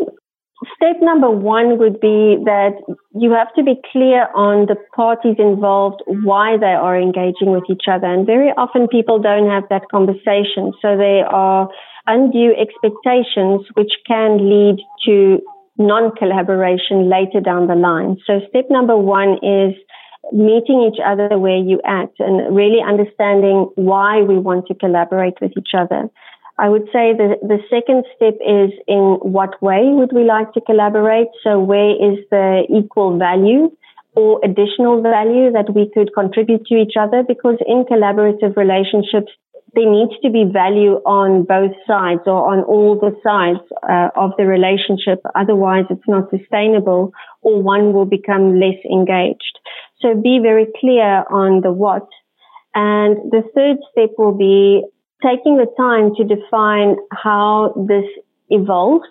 Step 0.77 0.97
number 1.01 1.31
one 1.31 1.79
would 1.79 2.01
be 2.01 2.37
that 2.45 2.77
you 3.13 3.33
have 3.33 3.49
to 3.55 3.65
be 3.65 3.81
clear 3.91 4.29
on 4.35 4.67
the 4.67 4.77
parties 4.95 5.37
involved, 5.39 6.03
why 6.07 6.59
they 6.61 6.77
are 6.77 7.01
engaging 7.01 7.51
with 7.51 7.65
each 7.71 7.89
other. 7.91 8.07
And 8.07 8.27
very 8.27 8.51
often 8.51 8.87
people 8.87 9.19
don't 9.19 9.49
have 9.49 9.65
that 9.71 9.89
conversation. 9.91 10.73
So 10.83 10.99
there 11.01 11.25
are 11.25 11.69
undue 12.07 12.53
expectations 12.61 13.65
which 13.73 13.93
can 14.07 14.37
lead 14.37 14.85
to 15.07 15.41
non-collaboration 15.79 17.09
later 17.09 17.41
down 17.41 17.67
the 17.67 17.75
line. 17.75 18.19
So 18.27 18.41
step 18.51 18.67
number 18.69 18.99
one 18.99 19.41
is 19.41 19.73
meeting 20.33 20.91
each 20.91 21.01
other 21.05 21.39
where 21.39 21.57
you 21.57 21.81
act 21.85 22.21
and 22.21 22.55
really 22.55 22.81
understanding 22.87 23.71
why 23.75 24.23
we 24.23 24.39
want 24.39 24.67
to 24.67 24.75
collaborate 24.75 25.35
with 25.41 25.53
each 25.57 25.75
other. 25.77 26.09
I 26.59 26.69
would 26.69 26.85
say 26.93 27.17
the, 27.17 27.41
the 27.41 27.59
second 27.71 28.05
step 28.15 28.35
is 28.45 28.71
in 28.87 29.17
what 29.23 29.61
way 29.63 29.81
would 29.97 30.13
we 30.13 30.25
like 30.25 30.53
to 30.53 30.61
collaborate? 30.61 31.29
So 31.43 31.59
where 31.59 31.91
is 31.91 32.19
the 32.31 32.67
equal 32.69 33.19
value 33.19 33.73
or 34.15 34.41
additional 34.45 35.01
value 35.01 35.51
that 35.53 35.73
we 35.75 35.91
could 35.95 36.13
contribute 36.13 36.67
to 36.67 36.75
each 36.77 36.95
other? 37.01 37.25
Because 37.27 37.57
in 37.67 37.85
collaborative 37.85 38.57
relationships, 38.57 39.33
there 39.73 39.91
needs 39.91 40.13
to 40.23 40.31
be 40.31 40.45
value 40.53 41.01
on 41.07 41.45
both 41.45 41.73
sides 41.87 42.23
or 42.27 42.53
on 42.53 42.65
all 42.65 42.99
the 42.99 43.17
sides 43.23 43.65
uh, 43.89 44.09
of 44.17 44.33
the 44.37 44.45
relationship. 44.45 45.23
Otherwise, 45.35 45.85
it's 45.89 46.09
not 46.09 46.29
sustainable 46.29 47.13
or 47.43 47.63
one 47.63 47.93
will 47.93 48.05
become 48.05 48.59
less 48.59 48.79
engaged. 48.85 49.59
So 50.03 50.15
be 50.15 50.39
very 50.43 50.67
clear 50.81 51.25
on 51.31 51.61
the 51.61 51.73
what. 51.73 52.07
And 52.75 53.17
the 53.31 53.43
third 53.55 53.79
step 53.91 54.11
will 54.17 54.37
be 54.37 54.83
taking 55.23 55.57
the 55.57 55.67
time 55.77 56.15
to 56.17 56.25
define 56.25 56.97
how 57.13 57.75
this 57.89 58.05
evolves 58.49 59.09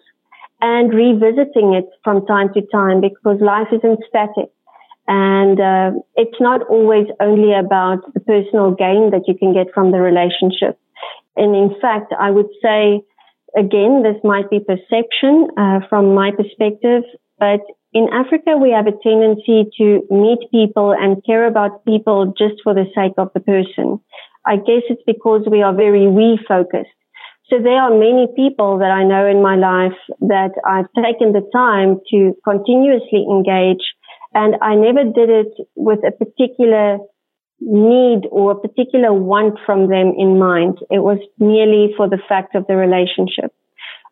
and 0.61 0.93
revisiting 0.93 1.73
it 1.73 1.85
from 2.03 2.25
time 2.25 2.53
to 2.53 2.61
time 2.71 3.01
because 3.01 3.39
life 3.41 3.67
isn't 3.71 3.99
static. 4.07 4.49
And 5.07 5.59
uh, 5.59 5.91
it's 6.15 6.39
not 6.39 6.61
always 6.67 7.07
only 7.19 7.53
about 7.53 8.13
the 8.13 8.19
personal 8.19 8.71
gain 8.71 9.09
that 9.11 9.23
you 9.27 9.35
can 9.35 9.53
get 9.53 9.67
from 9.73 9.91
the 9.91 9.99
relationship. 9.99 10.77
And 11.35 11.55
in 11.55 11.79
fact, 11.81 12.13
I 12.19 12.29
would 12.29 12.49
say, 12.61 13.01
again, 13.57 14.03
this 14.03 14.21
might 14.23 14.49
be 14.49 14.59
perception 14.59 15.47
uh, 15.57 15.79
from 15.89 16.13
my 16.13 16.31
perspective, 16.31 17.03
but 17.39 17.61
in 17.93 18.07
Africa, 18.13 18.57
we 18.57 18.71
have 18.71 18.87
a 18.87 18.97
tendency 19.01 19.65
to 19.77 20.05
meet 20.11 20.39
people 20.51 20.93
and 20.93 21.23
care 21.25 21.47
about 21.47 21.85
people 21.85 22.33
just 22.37 22.61
for 22.63 22.73
the 22.73 22.85
sake 22.93 23.13
of 23.17 23.31
the 23.33 23.39
person. 23.39 23.99
I 24.45 24.57
guess 24.57 24.85
it's 24.89 25.01
because 25.05 25.47
we 25.49 25.61
are 25.61 25.73
very 25.73 26.07
we 26.07 26.39
focused. 26.47 26.93
So 27.49 27.57
there 27.57 27.81
are 27.81 27.89
many 27.89 28.27
people 28.35 28.77
that 28.77 28.91
I 28.91 29.03
know 29.03 29.25
in 29.25 29.41
my 29.41 29.55
life 29.55 29.97
that 30.21 30.51
I've 30.67 30.91
taken 30.95 31.33
the 31.33 31.41
time 31.51 31.97
to 32.11 32.35
continuously 32.43 33.25
engage 33.25 33.81
and 34.35 34.55
I 34.61 34.75
never 34.75 35.03
did 35.03 35.29
it 35.29 35.53
with 35.75 35.99
a 36.05 36.11
particular 36.11 36.99
need 37.59 38.27
or 38.29 38.51
a 38.51 38.59
particular 38.59 39.11
want 39.11 39.57
from 39.65 39.89
them 39.89 40.13
in 40.15 40.37
mind. 40.37 40.77
It 40.91 40.99
was 40.99 41.17
merely 41.39 41.93
for 41.97 42.07
the 42.07 42.19
fact 42.29 42.53
of 42.53 42.67
the 42.67 42.75
relationship. 42.75 43.51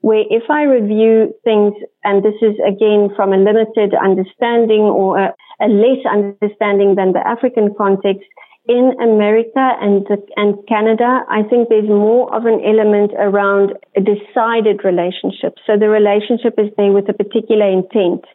Where 0.02 0.24
if 0.30 0.44
I 0.50 0.64
review 0.64 1.34
things, 1.44 1.74
and 2.04 2.24
this 2.24 2.36
is 2.42 2.56
again 2.68 3.10
from 3.16 3.34
a 3.34 3.38
limited 3.38 3.94
understanding 3.96 4.82
or 4.82 5.18
a, 5.18 5.34
a 5.60 5.68
less 5.68 6.06
understanding 6.06 6.96
than 6.96 7.14
the 7.14 7.26
African 7.26 7.74
context, 7.76 8.26
in 8.68 8.92
America 9.02 9.74
and 9.82 10.06
and 10.36 10.56
Canada, 10.68 11.22
I 11.30 11.44
think 11.50 11.70
there's 11.70 11.88
more 11.88 12.34
of 12.36 12.46
an 12.46 12.60
element 12.66 13.12
around 13.18 13.74
a 13.96 14.02
decided 14.02 14.84
relationship. 14.84 15.56
So 15.66 15.78
the 15.80 15.90
relationship 15.90 16.56
is 16.58 16.68
there 16.76 16.92
with 16.92 17.08
a 17.10 17.14
particular 17.14 17.70
intent. 17.70 18.26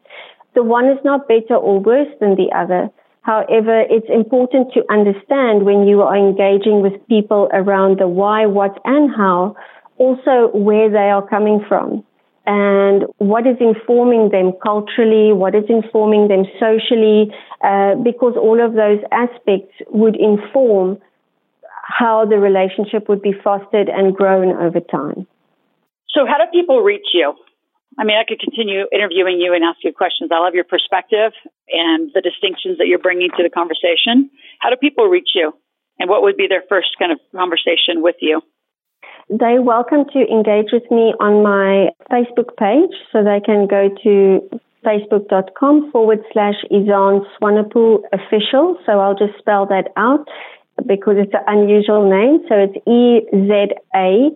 The 0.55 0.62
one 0.62 0.87
is 0.88 0.98
not 1.05 1.29
better 1.29 1.55
or 1.55 1.81
worse 1.81 2.09
than 2.20 2.37
the 2.37 2.51
other. 2.57 2.88
However, 3.22 3.85
it's 3.88 4.09
important 4.09 4.72
to 4.75 4.83
understand 4.90 5.64
when 5.64 5.87
you 5.87 6.03
are 6.03 6.16
engaging 6.16 6.83
with 6.83 7.07
people 7.09 7.48
around 7.53 8.01
the 8.01 8.09
why, 8.09 8.46
what, 8.46 8.79
and 8.85 9.14
how, 9.14 9.55
also 10.03 10.51
where 10.57 10.91
they 10.91 11.09
are 11.15 11.27
coming 11.27 11.65
from 11.69 12.05
and 12.45 13.05
what 13.19 13.47
is 13.47 13.57
informing 13.61 14.31
them 14.31 14.53
culturally, 14.61 15.33
what 15.33 15.55
is 15.55 15.65
informing 15.69 16.27
them 16.27 16.45
socially, 16.59 17.31
uh, 17.62 17.95
because 18.03 18.35
all 18.35 18.59
of 18.59 18.75
those 18.75 18.99
aspects 19.12 19.75
would 19.91 20.17
inform 20.17 20.99
how 21.85 22.27
the 22.27 22.38
relationship 22.38 23.09
would 23.09 23.23
be 23.23 23.35
fostered 23.45 23.88
and 23.88 24.15
grown 24.15 24.51
over 24.59 24.81
time. 24.81 25.27
So, 26.11 26.27
how 26.27 26.38
do 26.38 26.51
people 26.51 26.83
reach 26.83 27.07
you? 27.15 27.35
I 27.99 28.05
mean, 28.05 28.17
I 28.17 28.25
could 28.27 28.41
continue 28.41 28.87
interviewing 28.91 29.38
you 29.38 29.55
and 29.55 29.62
ask 29.62 29.79
you 29.85 29.93
questions. 29.93 30.31
I 30.33 30.41
love 30.41 30.55
your 30.55 30.65
perspective 30.65 31.33
and 31.69 32.11
the 32.15 32.23
distinctions 32.23 32.79
that 32.79 32.87
you're 32.88 32.99
bringing 32.99 33.29
to 33.37 33.43
the 33.43 33.51
conversation. 33.51 34.31
How 34.59 34.71
do 34.71 34.77
people 34.77 35.07
reach 35.07 35.31
you? 35.35 35.53
And 35.99 36.09
what 36.09 36.23
would 36.23 36.37
be 36.37 36.49
their 36.49 36.65
first 36.69 36.97
kind 36.99 37.12
of 37.12 37.21
conversation 37.37 38.01
with 38.01 38.17
you? 38.21 38.41
They're 39.29 39.62
welcome 39.62 40.05
to 40.12 40.19
engage 40.19 40.73
with 40.73 40.91
me 40.91 41.15
on 41.21 41.43
my 41.43 41.91
Facebook 42.11 42.57
page. 42.59 42.95
So 43.12 43.25
they 43.25 43.41
can 43.45 43.67
go 43.67 43.88
to 44.03 44.61
facebook.com 44.85 45.91
forward 45.93 46.21
slash 46.33 46.57
Ezanne 46.71 47.25
Swanepoel 47.41 48.03
official. 48.12 48.79
So 48.85 49.01
I'll 49.01 49.15
just 49.15 49.38
spell 49.38 49.67
that 49.67 49.88
out 49.97 50.27
because 50.87 51.17
it's 51.19 51.33
an 51.35 51.45
unusual 51.47 52.09
name. 52.09 52.41
So 52.49 52.57
it's 52.57 52.77
E 52.87 53.27
Z 53.33 53.75
A 53.95 54.31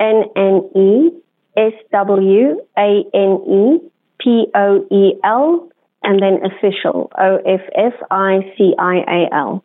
N 0.00 0.24
N 0.36 0.70
E 0.74 1.10
S 1.56 1.72
W 1.92 2.60
A 2.76 3.04
N 3.14 3.32
E 3.48 3.90
P 4.18 4.46
O 4.54 4.86
E 4.90 5.14
L 5.24 5.68
and 6.02 6.20
then 6.20 6.40
official 6.44 7.10
O 7.18 7.36
F 7.46 7.60
F 7.74 7.94
I 8.10 8.40
C 8.56 8.74
I 8.78 8.96
A 9.08 9.34
L. 9.34 9.64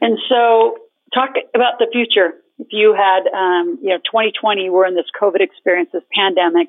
And 0.00 0.18
so 0.28 0.76
talk 1.12 1.30
about 1.54 1.78
the 1.78 1.88
future 1.92 2.34
if 2.60 2.68
you 2.70 2.94
had, 2.94 3.26
um, 3.32 3.78
you 3.82 3.88
know, 3.88 3.98
2020, 3.98 4.68
we're 4.68 4.86
in 4.86 4.94
this 4.94 5.08
COVID 5.20 5.40
experience, 5.40 5.90
this 5.92 6.02
pandemic. 6.14 6.68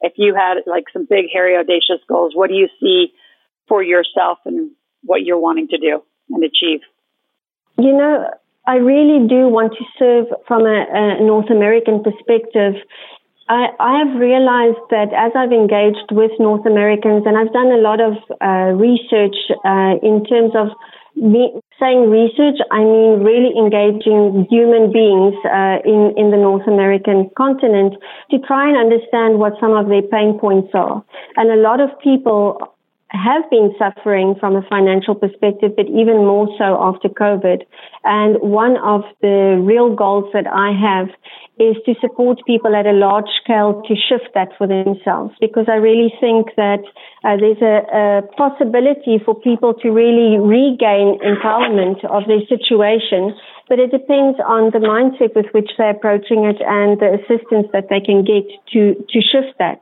If 0.00 0.12
you 0.16 0.34
had 0.34 0.58
like 0.66 0.84
some 0.92 1.06
big, 1.08 1.26
hairy, 1.32 1.56
audacious 1.56 2.04
goals, 2.08 2.32
what 2.34 2.48
do 2.48 2.54
you 2.54 2.68
see 2.78 3.12
for 3.66 3.82
yourself 3.82 4.38
and 4.44 4.70
what 5.02 5.22
you're 5.24 5.38
wanting 5.38 5.68
to 5.68 5.78
do 5.78 6.02
and 6.30 6.44
achieve? 6.44 6.80
You 7.76 7.92
know, 7.92 8.30
I 8.66 8.76
really 8.76 9.26
do 9.26 9.48
want 9.48 9.72
to 9.72 9.84
serve 9.98 10.26
from 10.46 10.62
a, 10.62 10.86
a 10.90 11.24
North 11.24 11.50
American 11.50 12.02
perspective. 12.02 12.74
I, 13.48 13.68
I, 13.78 13.98
have 14.02 14.18
realized 14.18 14.82
that 14.90 15.14
as 15.14 15.32
I've 15.36 15.52
engaged 15.52 16.10
with 16.10 16.32
North 16.38 16.66
Americans, 16.66 17.22
and 17.26 17.36
I've 17.36 17.52
done 17.52 17.70
a 17.70 17.78
lot 17.78 18.00
of 18.00 18.14
uh, 18.42 18.74
research 18.74 19.36
uh, 19.64 20.02
in 20.02 20.24
terms 20.24 20.52
of 20.54 20.68
me, 21.14 21.54
saying 21.80 22.10
research, 22.10 22.58
I 22.70 22.80
mean 22.80 23.20
really 23.20 23.52
engaging 23.56 24.46
human 24.50 24.92
beings 24.92 25.34
uh, 25.44 25.78
in 25.84 26.14
in 26.16 26.30
the 26.30 26.36
North 26.36 26.66
American 26.66 27.30
continent 27.36 27.94
to 28.30 28.38
try 28.40 28.68
and 28.68 28.76
understand 28.76 29.38
what 29.38 29.54
some 29.60 29.72
of 29.72 29.88
their 29.88 30.02
pain 30.02 30.38
points 30.38 30.70
are. 30.74 31.04
And 31.36 31.50
a 31.50 31.56
lot 31.56 31.80
of 31.80 31.90
people 32.00 32.75
have 33.08 33.48
been 33.50 33.72
suffering 33.78 34.34
from 34.40 34.56
a 34.56 34.62
financial 34.68 35.14
perspective, 35.14 35.72
but 35.76 35.86
even 35.86 36.26
more 36.26 36.48
so 36.58 36.76
after 36.80 37.08
COVID. 37.08 37.62
And 38.04 38.36
one 38.40 38.76
of 38.78 39.02
the 39.22 39.62
real 39.62 39.94
goals 39.94 40.32
that 40.32 40.46
I 40.46 40.74
have 40.74 41.08
is 41.58 41.76
to 41.86 41.94
support 42.00 42.38
people 42.46 42.74
at 42.74 42.84
a 42.84 42.92
large 42.92 43.30
scale 43.42 43.80
to 43.88 43.94
shift 43.94 44.34
that 44.34 44.50
for 44.58 44.66
themselves 44.66 45.32
because 45.40 45.66
I 45.68 45.76
really 45.76 46.12
think 46.20 46.52
that 46.56 46.84
uh, 47.24 47.36
there's 47.40 47.62
a, 47.62 47.80
a, 47.88 48.22
possibility 48.36 49.18
for 49.24 49.34
people 49.34 49.72
to 49.80 49.88
really 49.88 50.36
regain 50.36 51.16
empowerment 51.24 52.04
of 52.04 52.28
their 52.28 52.44
situation, 52.44 53.32
but 53.68 53.78
it 53.78 53.90
depends 53.90 54.36
on 54.44 54.70
the 54.74 54.84
mindset 54.84 55.34
with 55.34 55.46
which 55.52 55.70
they're 55.78 55.96
approaching 55.96 56.44
it 56.44 56.60
and 56.60 57.00
the 57.00 57.16
assistance 57.24 57.68
that 57.72 57.88
they 57.88 58.00
can 58.00 58.22
get 58.22 58.44
to, 58.74 58.94
to 59.08 59.18
shift 59.22 59.56
that. 59.58 59.80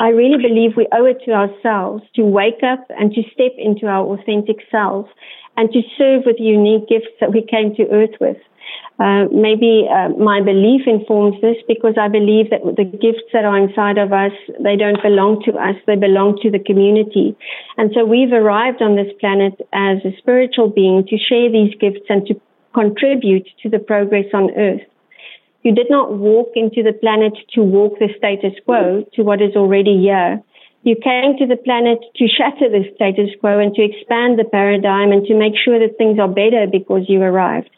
I 0.00 0.08
really 0.08 0.40
believe 0.40 0.76
we 0.76 0.88
owe 0.92 1.04
it 1.04 1.20
to 1.26 1.32
ourselves 1.32 2.02
to 2.16 2.22
wake 2.22 2.64
up 2.64 2.86
and 2.88 3.12
to 3.12 3.22
step 3.34 3.52
into 3.58 3.86
our 3.86 4.06
authentic 4.16 4.56
selves 4.70 5.10
and 5.58 5.70
to 5.72 5.82
serve 5.98 6.22
with 6.24 6.38
the 6.38 6.44
unique 6.44 6.88
gifts 6.88 7.12
that 7.20 7.32
we 7.32 7.44
came 7.44 7.76
to 7.76 7.84
earth 7.92 8.16
with. 8.18 8.38
Uh, 8.98 9.28
maybe 9.28 9.84
uh, 9.92 10.08
my 10.16 10.40
belief 10.40 10.82
informs 10.86 11.36
this 11.42 11.56
because 11.68 12.00
I 12.00 12.08
believe 12.08 12.48
that 12.48 12.64
the 12.64 12.84
gifts 12.84 13.28
that 13.34 13.44
are 13.44 13.58
inside 13.58 13.98
of 13.98 14.12
us, 14.12 14.32
they 14.62 14.76
don't 14.76 15.02
belong 15.02 15.42
to 15.44 15.52
us, 15.52 15.76
they 15.86 15.96
belong 15.96 16.38
to 16.42 16.50
the 16.50 16.64
community. 16.64 17.36
And 17.76 17.90
so 17.94 18.04
we've 18.04 18.32
arrived 18.32 18.80
on 18.80 18.96
this 18.96 19.12
planet 19.20 19.60
as 19.72 19.98
a 20.04 20.16
spiritual 20.16 20.68
being 20.68 21.04
to 21.08 21.16
share 21.18 21.52
these 21.52 21.74
gifts 21.76 22.08
and 22.08 22.24
to 22.26 22.40
contribute 22.72 23.48
to 23.62 23.68
the 23.68 23.78
progress 23.78 24.32
on 24.32 24.50
earth. 24.56 24.86
You 25.62 25.74
did 25.74 25.90
not 25.90 26.16
walk 26.16 26.52
into 26.54 26.82
the 26.82 26.92
planet 26.92 27.34
to 27.54 27.62
walk 27.62 27.98
the 27.98 28.08
status 28.16 28.58
quo 28.64 29.04
to 29.14 29.22
what 29.22 29.42
is 29.42 29.54
already 29.56 29.98
here. 29.98 30.42
You 30.82 30.96
came 30.96 31.36
to 31.36 31.46
the 31.46 31.60
planet 31.60 31.98
to 32.16 32.26
shatter 32.26 32.72
the 32.72 32.88
status 32.94 33.28
quo 33.40 33.58
and 33.58 33.74
to 33.74 33.82
expand 33.82 34.38
the 34.38 34.48
paradigm 34.48 35.12
and 35.12 35.26
to 35.26 35.34
make 35.34 35.52
sure 35.62 35.78
that 35.78 35.98
things 35.98 36.18
are 36.18 36.28
better 36.28 36.64
because 36.70 37.04
you 37.08 37.20
arrived. 37.20 37.68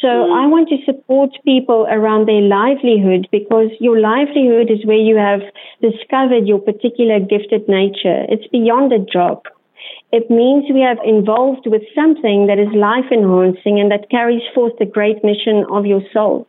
So 0.00 0.08
mm. 0.08 0.32
I 0.32 0.46
want 0.46 0.70
to 0.70 0.78
support 0.86 1.30
people 1.44 1.86
around 1.90 2.26
their 2.26 2.40
livelihood 2.40 3.28
because 3.30 3.68
your 3.80 4.00
livelihood 4.00 4.70
is 4.70 4.86
where 4.86 4.96
you 4.96 5.16
have 5.16 5.42
discovered 5.82 6.46
your 6.46 6.60
particular 6.60 7.20
gifted 7.20 7.68
nature. 7.68 8.24
It's 8.30 8.46
beyond 8.48 8.92
a 8.92 9.04
job. 9.04 9.44
It 10.10 10.30
means 10.30 10.64
we 10.72 10.80
have 10.80 10.98
involved 11.04 11.66
with 11.66 11.82
something 11.94 12.46
that 12.46 12.58
is 12.58 12.72
life 12.72 13.12
enhancing 13.12 13.78
and 13.78 13.90
that 13.90 14.08
carries 14.08 14.42
forth 14.54 14.72
the 14.78 14.86
great 14.86 15.22
mission 15.22 15.66
of 15.70 15.84
your 15.84 16.00
soul. 16.14 16.46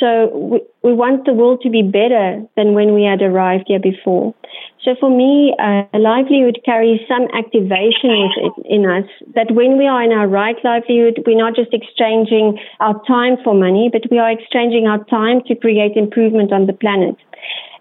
So 0.00 0.32
we, 0.32 0.60
we 0.82 0.94
want 0.94 1.26
the 1.26 1.34
world 1.34 1.60
to 1.62 1.70
be 1.70 1.82
better 1.82 2.42
than 2.56 2.72
when 2.72 2.94
we 2.94 3.04
had 3.04 3.20
arrived 3.20 3.64
here 3.68 3.78
before. 3.78 4.34
So 4.82 4.96
for 4.98 5.10
me, 5.10 5.54
uh, 5.60 5.84
livelihood 5.92 6.58
carries 6.64 7.00
some 7.06 7.28
activation 7.36 8.32
in 8.64 8.88
us 8.88 9.04
that 9.34 9.52
when 9.52 9.76
we 9.76 9.86
are 9.86 10.02
in 10.02 10.12
our 10.12 10.26
right 10.26 10.56
livelihood, 10.64 11.22
we're 11.26 11.36
not 11.36 11.54
just 11.54 11.74
exchanging 11.74 12.58
our 12.80 12.96
time 13.04 13.36
for 13.44 13.54
money, 13.54 13.90
but 13.92 14.10
we 14.10 14.18
are 14.18 14.30
exchanging 14.30 14.86
our 14.88 15.04
time 15.04 15.42
to 15.48 15.54
create 15.54 15.96
improvement 15.96 16.50
on 16.50 16.66
the 16.66 16.72
planet. 16.72 17.16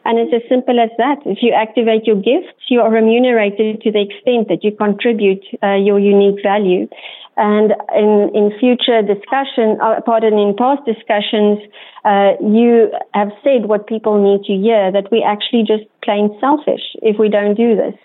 And 0.06 0.18
it's 0.18 0.34
as 0.34 0.48
simple 0.50 0.80
as 0.80 0.90
that. 0.98 1.20
If 1.26 1.40
you 1.42 1.54
activate 1.54 2.06
your 2.06 2.16
gifts, 2.16 2.56
you 2.70 2.82
are 2.82 2.92
remunerated 2.92 3.82
to 3.82 3.92
the 3.92 4.02
extent 4.02 4.48
that 4.48 4.64
you 4.64 4.72
contribute 4.72 5.44
uh, 5.64 5.76
your 5.76 6.00
unique 6.00 6.42
value. 6.44 6.88
And 7.40 7.72
in, 7.96 8.36
in 8.36 8.52
future 8.60 9.02
discussion, 9.02 9.80
uh, 9.82 10.02
pardon, 10.06 10.38
in 10.38 10.58
past 10.60 10.84
discussions, 10.84 11.60
uh, 12.04 12.36
you 12.44 12.92
have 13.14 13.32
said 13.42 13.72
what 13.72 13.88
people 13.88 14.20
need 14.20 14.44
to 14.44 14.54
hear, 14.60 14.92
that 14.92 15.08
we 15.10 15.24
actually 15.24 15.64
just 15.64 15.88
plain 16.04 16.36
selfish 16.42 16.84
if 17.02 17.18
we 17.18 17.30
don't 17.30 17.56
do 17.56 17.78
this. 17.78 17.96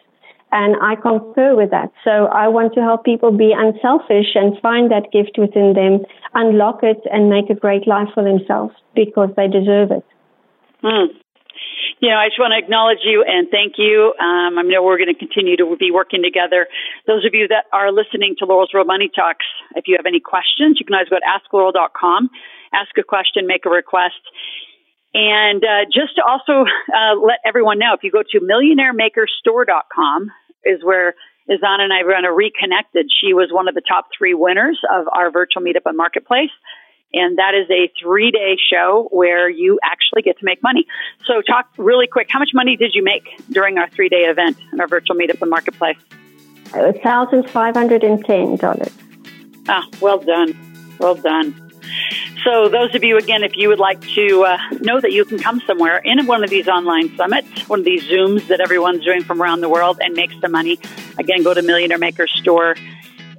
And 0.53 0.77
I 0.81 0.94
concur 0.94 1.57
with 1.57 1.73
that. 1.73 1.90
So 2.05 2.31
I 2.31 2.47
want 2.47 2.75
to 2.75 2.81
help 2.81 3.05
people 3.05 3.33
be 3.37 3.51
unselfish 3.51 4.37
and 4.37 4.55
find 4.62 4.88
that 4.92 5.11
gift 5.11 5.35
within 5.37 5.75
them, 5.75 6.07
unlock 6.35 6.85
it 6.85 7.03
and 7.11 7.29
make 7.29 7.51
a 7.51 7.59
great 7.59 7.88
life 7.88 8.09
for 8.14 8.23
themselves 8.23 8.73
because 8.94 9.31
they 9.37 9.49
deserve 9.49 9.90
it. 9.90 10.07
Mm 10.85 11.24
you 12.05 12.12
know, 12.12 12.21
I 12.21 12.29
just 12.29 12.37
want 12.37 12.53
to 12.53 12.61
acknowledge 12.61 13.01
you 13.01 13.25
and 13.25 13.49
thank 13.49 13.81
you. 13.81 14.12
Um, 14.21 14.61
I 14.61 14.62
know 14.69 14.85
we're 14.85 15.01
going 15.01 15.09
to 15.09 15.17
continue 15.17 15.57
to 15.57 15.64
be 15.81 15.88
working 15.88 16.21
together. 16.21 16.69
Those 17.09 17.25
of 17.25 17.33
you 17.33 17.49
that 17.49 17.64
are 17.73 17.88
listening 17.88 18.37
to 18.40 18.45
Loral's 18.45 18.77
Real 18.77 18.85
Money 18.85 19.09
Talks, 19.09 19.49
if 19.73 19.88
you 19.88 19.97
have 19.97 20.05
any 20.05 20.21
questions, 20.21 20.77
you 20.77 20.85
can 20.85 20.93
always 20.93 21.09
go 21.09 21.17
to 21.17 21.25
askloral.com, 21.25 22.29
ask 22.77 22.93
a 23.01 23.03
question, 23.09 23.49
make 23.49 23.64
a 23.64 23.73
request. 23.73 24.21
And 25.17 25.64
uh, 25.64 25.88
just 25.88 26.21
to 26.21 26.23
also 26.29 26.69
uh, 26.93 27.17
let 27.25 27.40
everyone 27.40 27.81
know, 27.81 27.97
if 27.97 28.05
you 28.05 28.12
go 28.12 28.21
to 28.21 28.37
millionairemakerstore.com 28.37 30.29
is 30.69 30.85
where 30.85 31.17
Ezanne 31.49 31.81
and 31.81 31.93
I 31.93 32.05
run 32.05 32.29
a 32.29 32.33
reconnected. 32.33 33.09
She 33.09 33.33
was 33.33 33.49
one 33.49 33.64
of 33.64 33.75
the 33.75 33.81
top 33.81 34.12
three 34.12 34.35
winners 34.35 34.77
of 34.93 35.09
our 35.09 35.33
virtual 35.33 35.62
meetup 35.64 35.88
on 35.88 35.97
Marketplace. 35.97 36.53
And 37.14 37.38
that 37.38 37.55
is 37.55 37.70
a 37.70 37.90
three 38.00 38.33
day 38.33 38.57
show 38.70 39.09
where 39.12 39.48
you 39.48 39.79
actually 39.83 40.20
get 40.22 40.38
to 40.40 40.44
make 40.44 40.61
money. 40.62 40.87
So, 41.27 41.40
talk 41.40 41.70
really 41.77 42.09
quick. 42.09 42.27
How 42.29 42.40
much 42.40 42.50
money 42.53 42.77
did 42.77 42.94
you 42.94 43.05
make 43.05 43.29
during 43.50 43.79
our 43.79 43.88
three 43.88 44.09
day 44.09 44.24
event 44.24 44.59
and 44.72 44.81
our 44.81 44.88
virtual 44.88 45.14
meetup 45.16 45.40
and 45.40 45.50
Marketplace? 45.50 45.98
$1,510. 46.70 48.92
Ah, 49.68 49.87
well 50.00 50.18
done. 50.18 50.59
Well 50.98 51.14
done. 51.14 51.61
So, 52.42 52.68
those 52.68 52.92
of 52.94 53.05
you, 53.05 53.16
again, 53.16 53.44
if 53.44 53.57
you 53.57 53.68
would 53.68 53.79
like 53.79 54.00
to 54.09 54.42
uh, 54.42 54.59
know 54.81 55.00
that 55.00 55.12
you 55.12 55.24
can 55.24 55.38
come 55.38 55.62
somewhere 55.66 55.98
in 55.98 56.27
one 56.27 56.42
of 56.42 56.50
these 56.50 56.66
online 56.68 57.16
summits, 57.16 57.68
one 57.68 57.79
of 57.79 57.85
these 57.85 58.03
Zooms 58.05 58.48
that 58.48 58.61
everyone's 58.61 59.05
doing 59.05 59.22
from 59.22 59.40
around 59.40 59.61
the 59.61 59.68
world 59.68 60.00
and 60.03 60.14
make 60.14 60.33
some 60.40 60.50
money, 60.50 60.81
again, 61.16 61.44
go 61.44 61.55
to 61.55 61.62
Millionaire 61.62 61.98
Maker 61.98 62.27
Store 62.27 62.74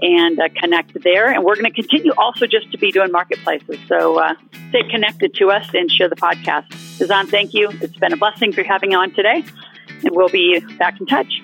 and 0.02 0.40
uh, 0.40 0.50
connect 0.56 1.02
there. 1.04 1.32
And 1.32 1.44
we're 1.44 1.56
going 1.56 1.72
to 1.72 1.82
continue 1.82 2.14
also 2.18 2.48
just 2.48 2.72
to 2.72 2.78
be 2.78 2.92
doing 2.92 3.12
marketplaces. 3.12 3.78
So 3.88 4.20
uh, 4.20 4.36
stay 4.70 4.84
connected 4.90 5.34
to 5.36 5.52
us 5.52 5.68
and 5.74 5.92
share 5.92 6.10
the 6.10 6.16
podcast. 6.16 6.68
Ezanne, 7.00 7.30
thank 7.30 7.54
you. 7.54 7.70
It's 7.82 7.98
been 7.98 8.14
a 8.14 8.18
blessing 8.18 8.54
for 8.54 8.64
having 8.64 8.96
on 8.96 9.12
today, 9.14 9.44
and 10.04 10.16
we'll 10.16 10.30
be 10.30 10.60
back 10.78 11.00
in 11.00 11.06
touch. 11.06 11.42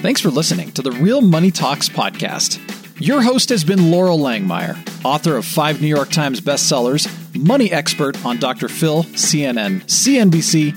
Thanks 0.00 0.20
for 0.20 0.30
listening 0.30 0.70
to 0.72 0.82
the 0.82 0.92
Real 0.92 1.20
Money 1.20 1.50
Talks 1.50 1.88
podcast. 1.88 2.60
Your 3.00 3.22
host 3.22 3.48
has 3.48 3.64
been 3.64 3.78
Loral 3.78 4.18
Langemeier, 4.18 4.76
author 5.04 5.36
of 5.36 5.44
five 5.44 5.80
New 5.80 5.88
York 5.88 6.10
Times 6.10 6.40
bestsellers, 6.40 7.08
money 7.36 7.70
expert 7.70 8.24
on 8.24 8.38
Dr. 8.38 8.68
Phil, 8.68 9.04
CNN, 9.04 9.82
CNBC, 9.84 10.76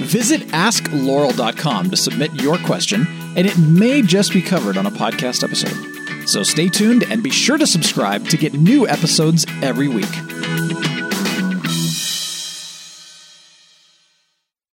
Visit 0.00 0.40
askloral.com 0.48 1.90
to 1.90 1.96
submit 1.96 2.34
your 2.34 2.58
question, 2.58 3.06
and 3.36 3.46
it 3.46 3.58
may 3.58 4.02
just 4.02 4.32
be 4.32 4.42
covered 4.42 4.76
on 4.76 4.86
a 4.86 4.90
podcast 4.90 5.44
episode. 5.44 6.28
So 6.28 6.42
stay 6.42 6.68
tuned 6.68 7.04
and 7.04 7.22
be 7.22 7.30
sure 7.30 7.58
to 7.58 7.66
subscribe 7.66 8.26
to 8.28 8.36
get 8.36 8.54
new 8.54 8.88
episodes 8.88 9.46
every 9.62 9.88
week. 9.88 10.39